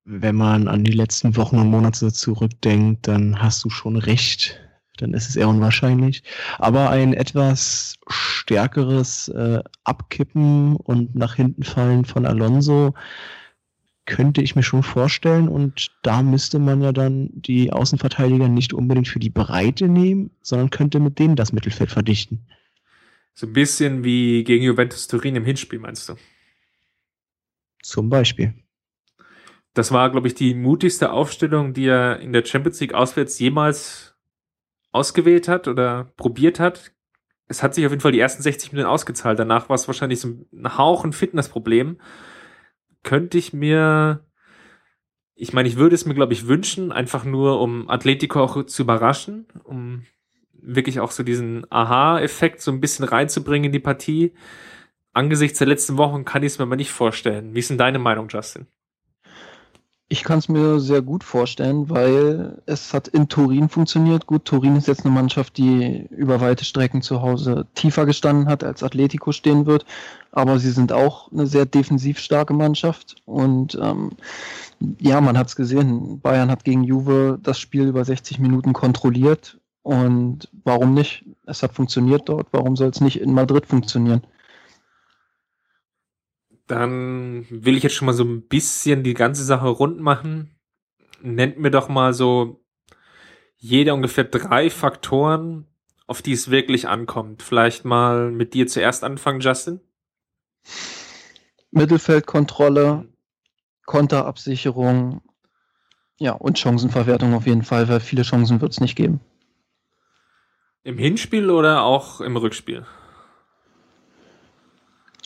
Wenn 0.04 0.36
man 0.36 0.68
an 0.68 0.84
die 0.84 0.92
letzten 0.92 1.36
Wochen 1.36 1.58
und 1.58 1.68
Monate 1.68 2.12
zurückdenkt, 2.12 3.08
dann 3.08 3.40
hast 3.40 3.64
du 3.64 3.70
schon 3.70 3.96
recht. 3.96 4.60
Dann 4.96 5.14
ist 5.14 5.28
es 5.28 5.36
eher 5.36 5.48
unwahrscheinlich. 5.48 6.22
Aber 6.58 6.90
ein 6.90 7.14
etwas 7.14 7.98
stärkeres 8.08 9.28
äh, 9.28 9.62
Abkippen 9.84 10.76
und 10.76 11.14
nach 11.14 11.34
hinten 11.34 11.62
fallen 11.62 12.04
von 12.04 12.26
Alonso 12.26 12.94
könnte 14.06 14.42
ich 14.42 14.56
mir 14.56 14.62
schon 14.62 14.82
vorstellen. 14.82 15.48
Und 15.48 15.90
da 16.02 16.22
müsste 16.22 16.58
man 16.58 16.82
ja 16.82 16.92
dann 16.92 17.30
die 17.32 17.72
Außenverteidiger 17.72 18.48
nicht 18.48 18.72
unbedingt 18.74 19.08
für 19.08 19.20
die 19.20 19.30
Breite 19.30 19.88
nehmen, 19.88 20.30
sondern 20.42 20.70
könnte 20.70 21.00
mit 21.00 21.18
denen 21.18 21.36
das 21.36 21.52
Mittelfeld 21.52 21.90
verdichten. 21.90 22.46
So 23.34 23.46
ein 23.46 23.52
bisschen 23.52 24.04
wie 24.04 24.44
gegen 24.44 24.64
Juventus 24.64 25.06
Turin 25.06 25.36
im 25.36 25.44
Hinspiel, 25.44 25.78
meinst 25.78 26.08
du? 26.08 26.16
Zum 27.82 28.08
Beispiel. 28.08 28.54
Das 29.74 29.92
war, 29.92 30.10
glaube 30.10 30.26
ich, 30.26 30.34
die 30.34 30.54
mutigste 30.54 31.12
Aufstellung, 31.12 31.72
die 31.72 31.86
er 31.86 32.18
in 32.20 32.32
der 32.32 32.44
Champions 32.44 32.80
League 32.80 32.94
auswärts 32.94 33.38
jemals 33.38 34.16
ausgewählt 34.92 35.46
hat 35.48 35.68
oder 35.68 36.12
probiert 36.16 36.58
hat. 36.58 36.92
Es 37.46 37.62
hat 37.62 37.74
sich 37.74 37.86
auf 37.86 37.92
jeden 37.92 38.00
Fall 38.02 38.12
die 38.12 38.20
ersten 38.20 38.42
60 38.42 38.72
Minuten 38.72 38.88
ausgezahlt. 38.88 39.38
Danach 39.38 39.68
war 39.68 39.74
es 39.74 39.86
wahrscheinlich 39.86 40.20
so 40.20 40.28
ein 40.52 40.76
Hauch 40.76 41.04
ein 41.04 41.12
Fitnessproblem. 41.12 42.00
Könnte 43.02 43.38
ich 43.38 43.52
mir, 43.52 44.26
ich 45.34 45.52
meine, 45.52 45.68
ich 45.68 45.76
würde 45.76 45.94
es 45.94 46.04
mir, 46.04 46.14
glaube 46.14 46.32
ich, 46.32 46.48
wünschen, 46.48 46.92
einfach 46.92 47.24
nur, 47.24 47.60
um 47.60 47.88
Atletico 47.88 48.42
auch 48.42 48.66
zu 48.66 48.82
überraschen, 48.82 49.46
um 49.64 50.04
wirklich 50.52 51.00
auch 51.00 51.12
so 51.12 51.22
diesen 51.22 51.64
Aha-Effekt 51.70 52.60
so 52.60 52.70
ein 52.70 52.80
bisschen 52.80 53.04
reinzubringen 53.04 53.66
in 53.66 53.72
die 53.72 53.78
Partie 53.78 54.34
angesichts 55.12 55.58
der 55.58 55.66
letzten 55.66 55.96
Wochen 55.96 56.24
kann 56.24 56.42
ich 56.42 56.52
es 56.52 56.58
mir 56.58 56.64
aber 56.64 56.76
nicht 56.76 56.90
vorstellen. 56.90 57.54
Wie 57.54 57.58
ist 57.58 57.70
denn 57.70 57.78
deine 57.78 57.98
Meinung, 57.98 58.28
Justin? 58.28 58.66
Ich 60.12 60.24
kann 60.24 60.40
es 60.40 60.48
mir 60.48 60.80
sehr 60.80 61.02
gut 61.02 61.22
vorstellen, 61.22 61.88
weil 61.88 62.60
es 62.66 62.92
hat 62.92 63.06
in 63.06 63.28
Turin 63.28 63.68
funktioniert. 63.68 64.26
Gut, 64.26 64.44
Turin 64.44 64.74
ist 64.74 64.88
jetzt 64.88 65.04
eine 65.04 65.14
Mannschaft, 65.14 65.56
die 65.56 66.04
über 66.10 66.40
weite 66.40 66.64
Strecken 66.64 67.00
zu 67.00 67.22
Hause 67.22 67.68
tiefer 67.76 68.06
gestanden 68.06 68.48
hat, 68.48 68.64
als 68.64 68.82
Atletico 68.82 69.30
stehen 69.30 69.66
wird. 69.66 69.86
Aber 70.32 70.58
sie 70.58 70.72
sind 70.72 70.92
auch 70.92 71.30
eine 71.30 71.46
sehr 71.46 71.64
defensiv 71.64 72.18
starke 72.18 72.54
Mannschaft. 72.54 73.22
Und 73.24 73.78
ähm, 73.80 74.10
ja, 74.98 75.20
man 75.20 75.38
hat 75.38 75.46
es 75.46 75.54
gesehen. 75.54 76.18
Bayern 76.20 76.50
hat 76.50 76.64
gegen 76.64 76.82
Juve 76.82 77.38
das 77.40 77.60
Spiel 77.60 77.86
über 77.86 78.04
60 78.04 78.40
Minuten 78.40 78.72
kontrolliert. 78.72 79.60
Und 79.82 80.48
warum 80.64 80.92
nicht? 80.92 81.24
Es 81.46 81.62
hat 81.62 81.72
funktioniert 81.72 82.28
dort. 82.28 82.48
Warum 82.50 82.74
soll 82.74 82.88
es 82.88 83.00
nicht 83.00 83.20
in 83.20 83.32
Madrid 83.32 83.64
funktionieren? 83.64 84.22
Dann 86.70 87.46
will 87.50 87.76
ich 87.76 87.82
jetzt 87.82 87.96
schon 87.96 88.06
mal 88.06 88.12
so 88.12 88.22
ein 88.22 88.42
bisschen 88.42 89.02
die 89.02 89.14
ganze 89.14 89.42
Sache 89.42 89.66
rund 89.66 89.98
machen. 89.98 90.54
Nennt 91.20 91.58
mir 91.58 91.72
doch 91.72 91.88
mal 91.88 92.14
so 92.14 92.64
jeder 93.56 93.92
ungefähr 93.92 94.22
drei 94.22 94.70
Faktoren, 94.70 95.66
auf 96.06 96.22
die 96.22 96.30
es 96.30 96.48
wirklich 96.48 96.86
ankommt. 96.86 97.42
Vielleicht 97.42 97.84
mal 97.84 98.30
mit 98.30 98.54
dir 98.54 98.68
zuerst 98.68 99.02
anfangen, 99.02 99.40
Justin. 99.40 99.80
Mittelfeldkontrolle, 101.72 103.08
Konterabsicherung, 103.84 105.22
ja, 106.18 106.32
und 106.34 106.56
Chancenverwertung 106.56 107.34
auf 107.34 107.48
jeden 107.48 107.64
Fall, 107.64 107.88
weil 107.88 107.98
viele 107.98 108.22
Chancen 108.22 108.60
wird 108.60 108.70
es 108.70 108.80
nicht 108.80 108.94
geben. 108.94 109.18
Im 110.84 110.98
Hinspiel 110.98 111.50
oder 111.50 111.82
auch 111.82 112.20
im 112.20 112.36
Rückspiel? 112.36 112.86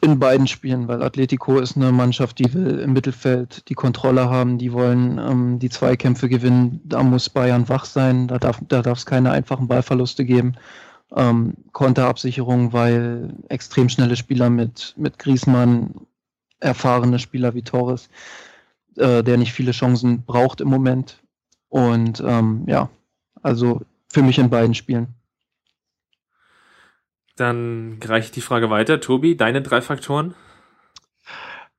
In 0.05 0.19
beiden 0.19 0.47
Spielen, 0.47 0.87
weil 0.87 1.03
Atletico 1.03 1.59
ist 1.59 1.77
eine 1.77 1.91
Mannschaft, 1.91 2.39
die 2.39 2.53
will 2.53 2.79
im 2.81 2.93
Mittelfeld 2.93 3.67
die 3.71 3.75
Kontrolle 3.75 4.29
haben, 4.29 4.59
die 4.59 4.75
wollen 4.75 5.17
ähm, 5.17 5.59
die 5.59 5.71
Zweikämpfe 5.71 6.29
gewinnen. 6.29 6.83
Da 6.85 7.03
muss 7.03 7.31
Bayern 7.31 7.71
wach 7.71 7.87
sein, 7.87 8.29
da 8.29 8.39
darf 8.39 8.61
da 8.69 8.81
es 8.81 9.07
keine 9.07 9.31
einfachen 9.31 9.67
Ballverluste 9.67 10.27
geben. 10.27 10.57
Ähm, 11.17 11.55
Konterabsicherung, 11.73 12.75
weil 12.75 13.33
extrem 13.49 13.89
schnelle 13.89 14.17
Spieler 14.17 14.51
mit, 14.51 14.93
mit 14.99 15.19
Griesmann, 15.19 15.95
erfahrene 16.61 17.19
Spieler 17.19 17.55
wie 17.55 17.63
Torres, 17.63 18.11
äh, 18.99 19.23
der 19.23 19.39
nicht 19.39 19.55
viele 19.55 19.73
Chancen 19.73 20.23
braucht 20.27 20.61
im 20.61 20.69
Moment. 20.69 21.23
Und 21.71 22.23
ähm, 22.27 22.65
ja, 22.67 22.91
also 23.41 23.81
für 24.13 24.23
mich 24.23 24.39
in 24.39 24.51
beiden 24.51 24.75
Spielen. 24.75 25.15
Dann 27.37 27.99
reiche 28.05 28.27
ich 28.27 28.33
die 28.33 28.41
Frage 28.41 28.71
weiter. 28.71 29.01
Tobi, 29.01 29.37
deine 29.37 29.63
drei 29.63 29.81
Faktoren? 29.81 30.35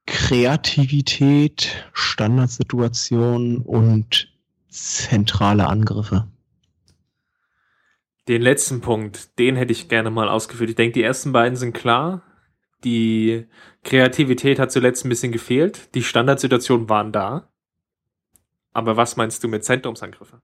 Kreativität, 0.06 1.88
Standardsituation 1.94 3.58
und 3.58 4.32
zentrale 4.70 5.68
Angriffe. 5.68 6.28
Den 8.28 8.42
letzten 8.42 8.82
Punkt, 8.82 9.38
den 9.40 9.56
hätte 9.56 9.72
ich 9.72 9.88
gerne 9.88 10.10
mal 10.10 10.30
ausgeführt. 10.30 10.72
Ich 10.72 10.76
denke, 10.76 10.94
die 10.94 11.04
ersten 11.04 11.32
beiden 11.32 11.56
sind 11.56 11.74
klar. 11.74 12.24
Die 12.84 13.48
Kreativität 13.84 14.60
hat 14.60 14.72
zuletzt 14.72 15.06
ein 15.06 15.10
bisschen 15.10 15.32
gefehlt. 15.32 15.94
Die 15.96 16.04
Standardsituationen 16.04 16.90
waren 16.90 17.12
da. 17.12 17.50
Aber 18.74 18.98
was 18.98 19.16
meinst 19.16 19.44
du 19.44 19.48
mit 19.48 19.64
Zentrumsangriffe? 19.64 20.42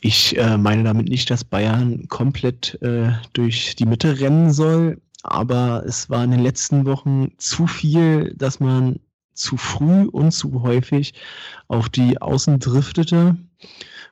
Ich 0.00 0.36
äh, 0.36 0.56
meine 0.58 0.84
damit 0.84 1.08
nicht, 1.08 1.30
dass 1.30 1.44
Bayern 1.44 2.08
komplett 2.08 2.80
äh, 2.82 3.12
durch 3.32 3.76
die 3.76 3.86
Mitte 3.86 4.20
rennen 4.20 4.52
soll, 4.52 5.00
aber 5.22 5.84
es 5.86 6.08
war 6.10 6.22
in 6.24 6.30
den 6.30 6.42
letzten 6.42 6.86
Wochen 6.86 7.32
zu 7.38 7.66
viel, 7.66 8.34
dass 8.36 8.60
man 8.60 9.00
zu 9.34 9.56
früh 9.56 10.04
und 10.06 10.32
zu 10.32 10.62
häufig 10.62 11.14
auf 11.68 11.88
die 11.88 12.20
Außen 12.20 12.58
driftete 12.58 13.36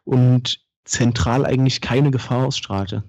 und 0.04 0.60
zentral 0.84 1.46
eigentlich 1.46 1.80
keine 1.80 2.10
Gefahr 2.10 2.46
ausstrahlte. 2.46 3.04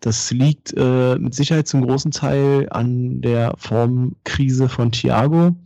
Das 0.00 0.30
liegt 0.30 0.72
äh, 0.76 1.16
mit 1.18 1.34
Sicherheit 1.34 1.68
zum 1.68 1.82
großen 1.82 2.12
Teil 2.12 2.68
an 2.70 3.20
der 3.20 3.54
Formkrise 3.58 4.68
von 4.68 4.92
Thiago, 4.92 5.56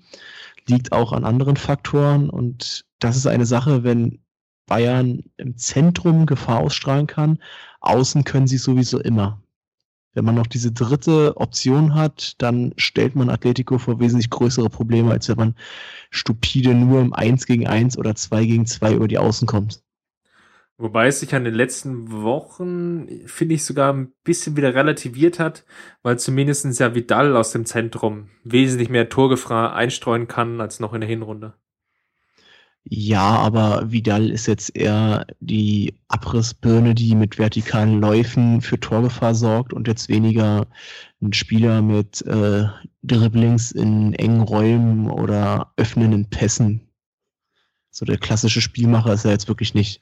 liegt 0.66 0.92
auch 0.92 1.12
an 1.12 1.24
anderen 1.24 1.56
Faktoren 1.56 2.30
und 2.30 2.84
das 2.98 3.16
ist 3.16 3.26
eine 3.26 3.46
Sache, 3.46 3.84
wenn 3.84 4.20
Bayern 4.66 5.22
im 5.36 5.56
Zentrum 5.56 6.26
Gefahr 6.26 6.60
ausstrahlen 6.60 7.06
kann. 7.06 7.38
Außen 7.80 8.24
können 8.24 8.46
sie 8.46 8.58
sowieso 8.58 9.00
immer. 9.00 9.42
Wenn 10.14 10.26
man 10.26 10.34
noch 10.34 10.46
diese 10.46 10.72
dritte 10.72 11.36
Option 11.36 11.94
hat, 11.94 12.34
dann 12.38 12.74
stellt 12.76 13.16
man 13.16 13.30
Atletico 13.30 13.78
vor 13.78 13.98
wesentlich 13.98 14.28
größere 14.28 14.68
Probleme, 14.68 15.10
als 15.10 15.28
wenn 15.28 15.38
man 15.38 15.54
stupide 16.10 16.74
nur 16.74 17.00
im 17.00 17.14
1 17.14 17.46
gegen 17.46 17.66
1 17.66 17.96
oder 17.96 18.14
2 18.14 18.44
gegen 18.44 18.66
2 18.66 18.94
über 18.94 19.08
die 19.08 19.18
Außen 19.18 19.46
kommt. 19.46 19.82
Wobei 20.76 21.06
es 21.06 21.20
sich 21.20 21.34
an 21.34 21.44
den 21.44 21.54
letzten 21.54 22.10
Wochen, 22.10 23.06
finde 23.26 23.54
ich, 23.54 23.64
sogar 23.64 23.92
ein 23.92 24.12
bisschen 24.24 24.56
wieder 24.56 24.74
relativiert 24.74 25.38
hat, 25.38 25.64
weil 26.02 26.18
zumindest 26.18 26.78
ja 26.80 26.94
Vidal 26.94 27.36
aus 27.36 27.52
dem 27.52 27.64
Zentrum 27.66 28.30
wesentlich 28.42 28.88
mehr 28.88 29.08
Torgefahr 29.08 29.74
einstreuen 29.74 30.28
kann 30.28 30.60
als 30.60 30.80
noch 30.80 30.92
in 30.92 31.00
der 31.00 31.08
Hinrunde. 31.08 31.54
Ja, 32.84 33.36
aber 33.38 33.92
Vidal 33.92 34.30
ist 34.30 34.46
jetzt 34.46 34.76
eher 34.76 35.26
die 35.40 35.94
Abrissbirne, 36.08 36.94
die 36.94 37.14
mit 37.14 37.38
vertikalen 37.38 38.00
Läufen 38.00 38.60
für 38.60 38.80
Torgefahr 38.80 39.34
sorgt 39.34 39.72
und 39.72 39.86
jetzt 39.86 40.08
weniger 40.08 40.66
ein 41.20 41.32
Spieler 41.32 41.80
mit 41.80 42.22
äh, 42.26 42.64
Dribblings 43.04 43.70
in 43.70 44.14
engen 44.14 44.40
Räumen 44.40 45.08
oder 45.10 45.72
öffnenden 45.76 46.28
Pässen. 46.28 46.88
So 47.90 48.04
der 48.04 48.18
klassische 48.18 48.60
Spielmacher 48.60 49.12
ist 49.12 49.24
er 49.24 49.30
jetzt 49.30 49.48
wirklich 49.48 49.74
nicht. 49.74 50.00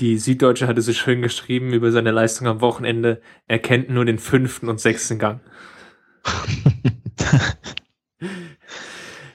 Die 0.00 0.18
Süddeutsche 0.18 0.66
hatte 0.66 0.82
so 0.82 0.92
schön 0.92 1.22
geschrieben 1.22 1.72
über 1.72 1.92
seine 1.92 2.10
Leistung 2.10 2.48
am 2.48 2.60
Wochenende. 2.60 3.22
Er 3.46 3.60
kennt 3.60 3.88
nur 3.88 4.04
den 4.04 4.18
fünften 4.18 4.68
und 4.68 4.80
sechsten 4.80 5.18
Gang. 5.18 5.40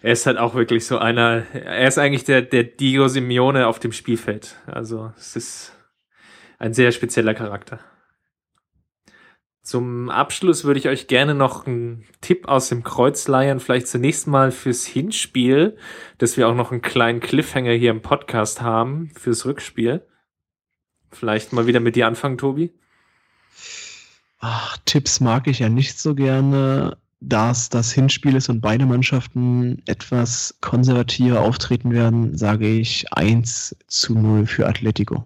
er 0.02 0.14
ist 0.14 0.26
halt 0.26 0.38
auch 0.38 0.56
wirklich 0.56 0.86
so 0.86 0.98
einer, 0.98 1.46
er 1.54 1.88
ist 1.88 2.00
eigentlich 2.00 2.24
der, 2.24 2.42
der 2.42 2.64
Diego 2.64 3.08
Simeone 3.08 3.68
auf 3.68 3.80
dem 3.80 3.92
Spielfeld. 3.92 4.56
Also 4.66 5.14
es 5.18 5.36
ist 5.36 5.74
ein 6.58 6.74
sehr 6.74 6.92
spezieller 6.92 7.34
Charakter. 7.34 7.80
Zum 9.62 10.10
Abschluss 10.10 10.64
würde 10.64 10.80
ich 10.80 10.88
euch 10.90 11.06
gerne 11.06 11.36
noch 11.36 11.68
einen 11.68 12.06
Tipp 12.20 12.48
aus 12.48 12.70
dem 12.70 12.84
Kreuz 12.84 13.28
leiern, 13.28 13.60
vielleicht 13.60 13.88
zunächst 13.88 14.26
mal 14.26 14.52
fürs 14.52 14.86
Hinspiel, 14.86 15.78
dass 16.18 16.36
wir 16.36 16.48
auch 16.48 16.56
noch 16.56 16.72
einen 16.72 16.82
kleinen 16.82 17.20
Cliffhanger 17.20 17.74
hier 17.74 17.92
im 17.92 18.02
Podcast 18.02 18.62
haben 18.62 19.12
fürs 19.16 19.46
Rückspiel. 19.46 20.04
Vielleicht 21.12 21.54
mal 21.54 21.68
wieder 21.68 21.80
mit 21.80 21.96
dir 21.96 22.08
anfangen, 22.08 22.40
Tobi. 22.40 22.74
Ach, 24.40 24.78
Tipps 24.86 25.20
mag 25.20 25.46
ich 25.46 25.60
ja 25.60 25.70
nicht 25.70 26.00
so 26.00 26.16
gerne, 26.16 26.98
da 27.22 27.52
es 27.52 27.70
das 27.70 27.92
Hinspiel 27.92 28.36
ist 28.36 28.50
und 28.50 28.62
beide 28.62 28.86
Mannschaften 28.86 29.82
etwas 29.86 30.58
konservativer 30.60 31.42
auftreten 31.42 31.92
werden, 31.92 32.36
sage 32.36 32.68
ich 32.68 33.14
1 33.14 33.76
zu 33.88 34.16
0 34.16 34.48
für 34.48 34.68
Atletico. 34.68 35.26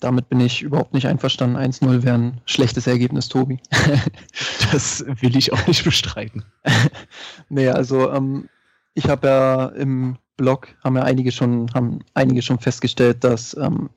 Damit 0.00 0.28
bin 0.28 0.38
ich 0.38 0.62
überhaupt 0.62 0.94
nicht 0.94 1.06
einverstanden. 1.08 1.56
1-0 1.56 2.04
wäre 2.04 2.14
ein 2.14 2.40
schlechtes 2.44 2.86
Ergebnis, 2.86 3.28
Tobi. 3.28 3.58
das 4.72 5.04
will 5.20 5.36
ich 5.36 5.52
auch 5.52 5.66
nicht 5.66 5.82
bestreiten. 5.82 6.44
nee, 7.48 7.68
also 7.68 8.12
ähm, 8.12 8.48
ich 8.94 9.08
habe 9.08 9.26
ja 9.26 9.66
im 9.68 10.18
Blog, 10.36 10.68
haben 10.84 10.96
ja 10.96 11.02
einige 11.02 11.32
schon, 11.32 11.68
haben 11.74 12.00
einige 12.14 12.42
schon 12.42 12.60
festgestellt, 12.60 13.24
dass 13.24 13.56
ähm, 13.56 13.90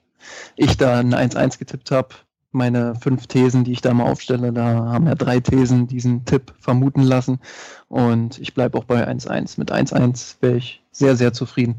ich 0.56 0.76
da 0.78 1.00
ein 1.00 1.14
1-1 1.14 1.60
getippt 1.60 1.92
habe. 1.92 2.16
Meine 2.52 2.96
fünf 2.96 3.28
Thesen, 3.28 3.64
die 3.64 3.72
ich 3.72 3.82
da 3.82 3.94
mal 3.94 4.12
aufstelle, 4.12 4.52
da 4.52 4.92
haben 4.92 5.08
ja 5.08 5.16
drei 5.16 5.40
Thesen 5.40 5.88
diesen 5.88 6.26
Tipp 6.26 6.54
vermuten 6.60 7.02
lassen. 7.02 7.40
Und 7.88 8.40
ich 8.40 8.54
bleibe 8.54 8.78
auch 8.78 8.84
bei 8.84 9.08
1-1. 9.08 9.58
Mit 9.58 9.72
1-1 9.72 10.38
wäre 10.42 10.58
ich 10.58 10.84
sehr, 10.92 11.16
sehr 11.16 11.32
zufrieden. 11.32 11.78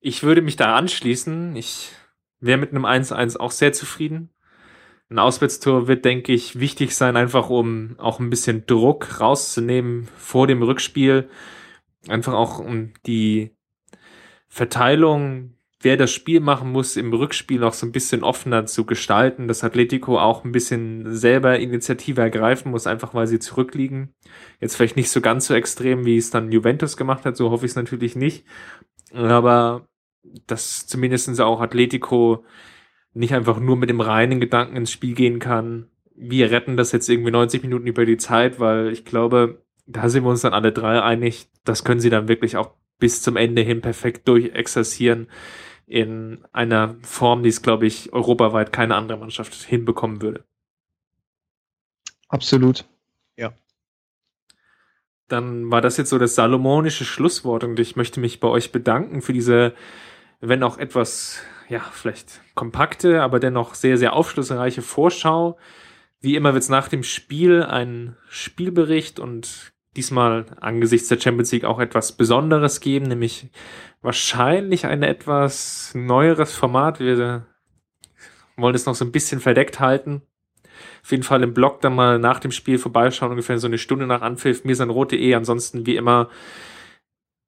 Ich 0.00 0.24
würde 0.24 0.42
mich 0.42 0.56
da 0.56 0.74
anschließen. 0.74 1.54
Ich 1.54 1.92
wäre 2.40 2.58
mit 2.58 2.70
einem 2.70 2.84
1-1 2.84 3.36
auch 3.36 3.52
sehr 3.52 3.72
zufrieden. 3.72 4.30
Ein 5.08 5.18
Auswärtstor 5.18 5.86
wird, 5.88 6.04
denke 6.04 6.32
ich, 6.32 6.58
wichtig 6.58 6.96
sein, 6.96 7.16
einfach 7.16 7.50
um 7.50 7.96
auch 7.98 8.18
ein 8.18 8.30
bisschen 8.30 8.66
Druck 8.66 9.20
rauszunehmen 9.20 10.08
vor 10.16 10.46
dem 10.46 10.62
Rückspiel. 10.62 11.28
Einfach 12.08 12.32
auch 12.32 12.58
um 12.58 12.94
die 13.06 13.54
Verteilung, 14.48 15.54
wer 15.82 15.96
das 15.96 16.12
Spiel 16.12 16.40
machen 16.40 16.70
muss, 16.70 16.96
im 16.96 17.12
Rückspiel 17.12 17.60
noch 17.60 17.72
so 17.72 17.86
ein 17.86 17.92
bisschen 17.92 18.22
offener 18.22 18.66
zu 18.66 18.86
gestalten, 18.86 19.48
dass 19.48 19.64
Atletico 19.64 20.18
auch 20.18 20.44
ein 20.44 20.52
bisschen 20.52 21.14
selber 21.14 21.58
Initiative 21.58 22.20
ergreifen 22.20 22.70
muss, 22.70 22.86
einfach 22.86 23.14
weil 23.14 23.26
sie 23.26 23.38
zurückliegen. 23.38 24.14
Jetzt 24.60 24.76
vielleicht 24.76 24.96
nicht 24.96 25.10
so 25.10 25.20
ganz 25.20 25.46
so 25.46 25.54
extrem, 25.54 26.04
wie 26.04 26.16
es 26.16 26.30
dann 26.30 26.52
Juventus 26.52 26.96
gemacht 26.96 27.24
hat, 27.24 27.36
so 27.36 27.50
hoffe 27.50 27.66
ich 27.66 27.72
es 27.72 27.76
natürlich 27.76 28.16
nicht. 28.16 28.44
Aber 29.12 29.88
dass 30.46 30.86
zumindestens 30.86 31.40
auch 31.40 31.60
Atletico 31.60 32.44
nicht 33.12 33.34
einfach 33.34 33.58
nur 33.58 33.76
mit 33.76 33.90
dem 33.90 34.00
reinen 34.00 34.40
Gedanken 34.40 34.76
ins 34.76 34.92
Spiel 34.92 35.14
gehen 35.14 35.38
kann, 35.38 35.88
wir 36.14 36.50
retten 36.50 36.76
das 36.76 36.92
jetzt 36.92 37.08
irgendwie 37.08 37.30
90 37.30 37.62
Minuten 37.62 37.86
über 37.86 38.04
die 38.06 38.16
Zeit, 38.16 38.60
weil 38.60 38.92
ich 38.92 39.04
glaube, 39.04 39.62
da 39.86 40.08
sind 40.08 40.24
wir 40.24 40.30
uns 40.30 40.42
dann 40.42 40.54
alle 40.54 40.72
drei 40.72 41.02
einig, 41.02 41.48
das 41.64 41.84
können 41.84 42.00
sie 42.00 42.10
dann 42.10 42.28
wirklich 42.28 42.56
auch 42.56 42.74
bis 42.98 43.22
zum 43.22 43.36
Ende 43.36 43.62
hin 43.62 43.80
perfekt 43.80 44.28
durchexerzieren 44.28 45.28
in 45.86 46.44
einer 46.52 46.96
Form, 47.02 47.42
die 47.42 47.48
es, 47.48 47.62
glaube 47.62 47.86
ich, 47.86 48.12
europaweit 48.12 48.72
keine 48.72 48.94
andere 48.94 49.18
Mannschaft 49.18 49.54
hinbekommen 49.54 50.22
würde. 50.22 50.44
Absolut. 52.28 52.86
Ja. 53.36 53.52
Dann 55.28 55.70
war 55.70 55.80
das 55.80 55.96
jetzt 55.96 56.10
so 56.10 56.18
das 56.18 56.34
salomonische 56.34 57.04
Schlusswort 57.04 57.64
und 57.64 57.78
ich 57.78 57.96
möchte 57.96 58.20
mich 58.20 58.40
bei 58.40 58.48
euch 58.48 58.72
bedanken 58.72 59.22
für 59.22 59.32
diese 59.32 59.74
wenn 60.42 60.64
auch 60.64 60.76
etwas, 60.76 61.40
ja, 61.68 61.80
vielleicht 61.92 62.42
kompakte, 62.54 63.22
aber 63.22 63.38
dennoch 63.38 63.74
sehr, 63.74 63.96
sehr 63.96 64.12
aufschlussreiche 64.12 64.82
Vorschau. 64.82 65.56
Wie 66.20 66.36
immer 66.36 66.52
wird 66.52 66.64
es 66.64 66.68
nach 66.68 66.88
dem 66.88 67.04
Spiel 67.04 67.62
ein 67.62 68.16
Spielbericht 68.28 69.18
und 69.20 69.71
diesmal 69.96 70.46
angesichts 70.60 71.08
der 71.08 71.20
Champions 71.20 71.52
League 71.52 71.64
auch 71.64 71.78
etwas 71.78 72.12
Besonderes 72.12 72.80
geben, 72.80 73.06
nämlich 73.06 73.50
wahrscheinlich 74.00 74.86
ein 74.86 75.02
etwas 75.02 75.92
neueres 75.94 76.54
Format. 76.54 77.00
Wir 77.00 77.46
wollen 78.56 78.74
es 78.74 78.86
noch 78.86 78.94
so 78.94 79.04
ein 79.04 79.12
bisschen 79.12 79.40
verdeckt 79.40 79.80
halten. 79.80 80.22
Auf 81.02 81.10
jeden 81.10 81.22
Fall 81.22 81.42
im 81.42 81.54
Blog 81.54 81.80
dann 81.80 81.94
mal 81.94 82.18
nach 82.18 82.40
dem 82.40 82.52
Spiel 82.52 82.78
vorbeischauen, 82.78 83.32
ungefähr 83.32 83.58
so 83.58 83.66
eine 83.66 83.78
Stunde 83.78 84.06
nach 84.06 84.22
Anpfiff, 84.22 84.64
mirsanrot.de. 84.64 85.34
Ansonsten 85.34 85.86
wie 85.86 85.96
immer 85.96 86.28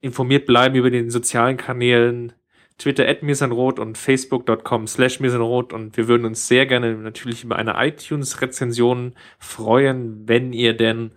informiert 0.00 0.46
bleiben 0.46 0.74
über 0.74 0.90
den 0.90 1.10
sozialen 1.10 1.56
Kanälen, 1.56 2.34
Twitter 2.76 3.08
at 3.08 3.22
mirsanrot 3.22 3.78
und 3.78 3.96
facebook.com 3.96 4.86
slash 4.86 5.20
mirsanrot 5.20 5.72
und 5.72 5.96
wir 5.96 6.08
würden 6.08 6.26
uns 6.26 6.48
sehr 6.48 6.66
gerne 6.66 6.96
natürlich 6.96 7.44
über 7.44 7.56
eine 7.56 7.74
iTunes-Rezension 7.76 9.14
freuen, 9.38 10.28
wenn 10.28 10.52
ihr 10.52 10.76
denn 10.76 11.12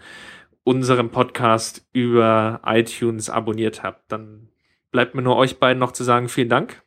unseren 0.68 1.12
Podcast 1.12 1.88
über 1.94 2.60
iTunes 2.66 3.30
abonniert 3.30 3.84
habt. 3.84 4.12
Dann 4.12 4.50
bleibt 4.92 5.16
mir 5.16 5.22
nur 5.22 5.38
euch 5.38 5.60
beiden 5.60 5.80
noch 5.80 5.94
zu 5.94 6.04
sagen, 6.04 6.28
vielen 6.28 6.50
Dank. 6.50 6.84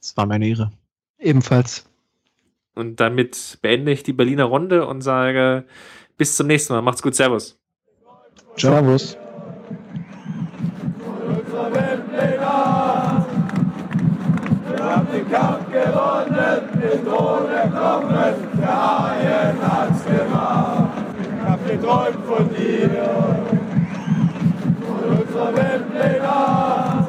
Es 0.00 0.16
war 0.16 0.24
meine 0.24 0.46
Ehre. 0.46 0.70
Ebenfalls. 1.18 1.90
Und 2.76 3.00
damit 3.00 3.58
beende 3.60 3.90
ich 3.90 4.04
die 4.04 4.12
Berliner 4.12 4.44
Runde 4.44 4.86
und 4.86 5.02
sage 5.02 5.64
bis 6.16 6.36
zum 6.36 6.46
nächsten 6.46 6.72
Mal. 6.72 6.80
Macht's 6.80 7.02
gut. 7.02 7.16
Servus. 7.16 7.58
Servus. 8.56 9.18
den 15.12 15.30
Kampf 15.30 15.66
gewonnen, 15.72 16.68
den 16.80 17.04
Thron 17.04 17.50
erklommen, 17.50 18.34
der 18.60 18.68
Haien 18.68 19.58
hat's 19.60 20.04
geträumt 21.70 22.24
von 22.26 22.48
dir, 22.50 22.90
von 24.86 25.18
unserer 25.18 25.56
Weltpläne. 25.56 27.06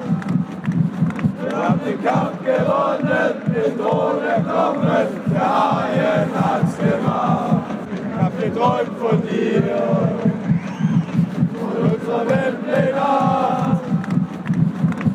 Wir 1.41 1.58
haben 1.58 1.80
den 1.86 2.04
Kampf 2.04 2.45
gewonnen, 2.45 3.34
den 3.47 3.78
Thron 3.78 4.24
erklommen, 4.24 5.08
der 5.34 5.50
Haien 5.50 6.30
hat's 6.36 6.78
gemacht. 6.78 7.63
Ich 7.95 8.21
hab 8.21 8.39
geträumt 8.39 8.97
von 9.00 9.21
dir, 9.24 9.63
von 11.60 11.76
unserer 11.91 12.30
Weltpläne. 12.30 13.10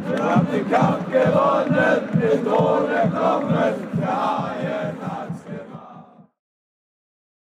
Wir 0.09 0.25
haben 0.25 0.47
den 0.53 0.71
Kampf 0.71 1.05
gewonnen, 1.13 1.99
den 2.21 2.45
Thron 2.45 2.91
erklommen, 2.91 3.75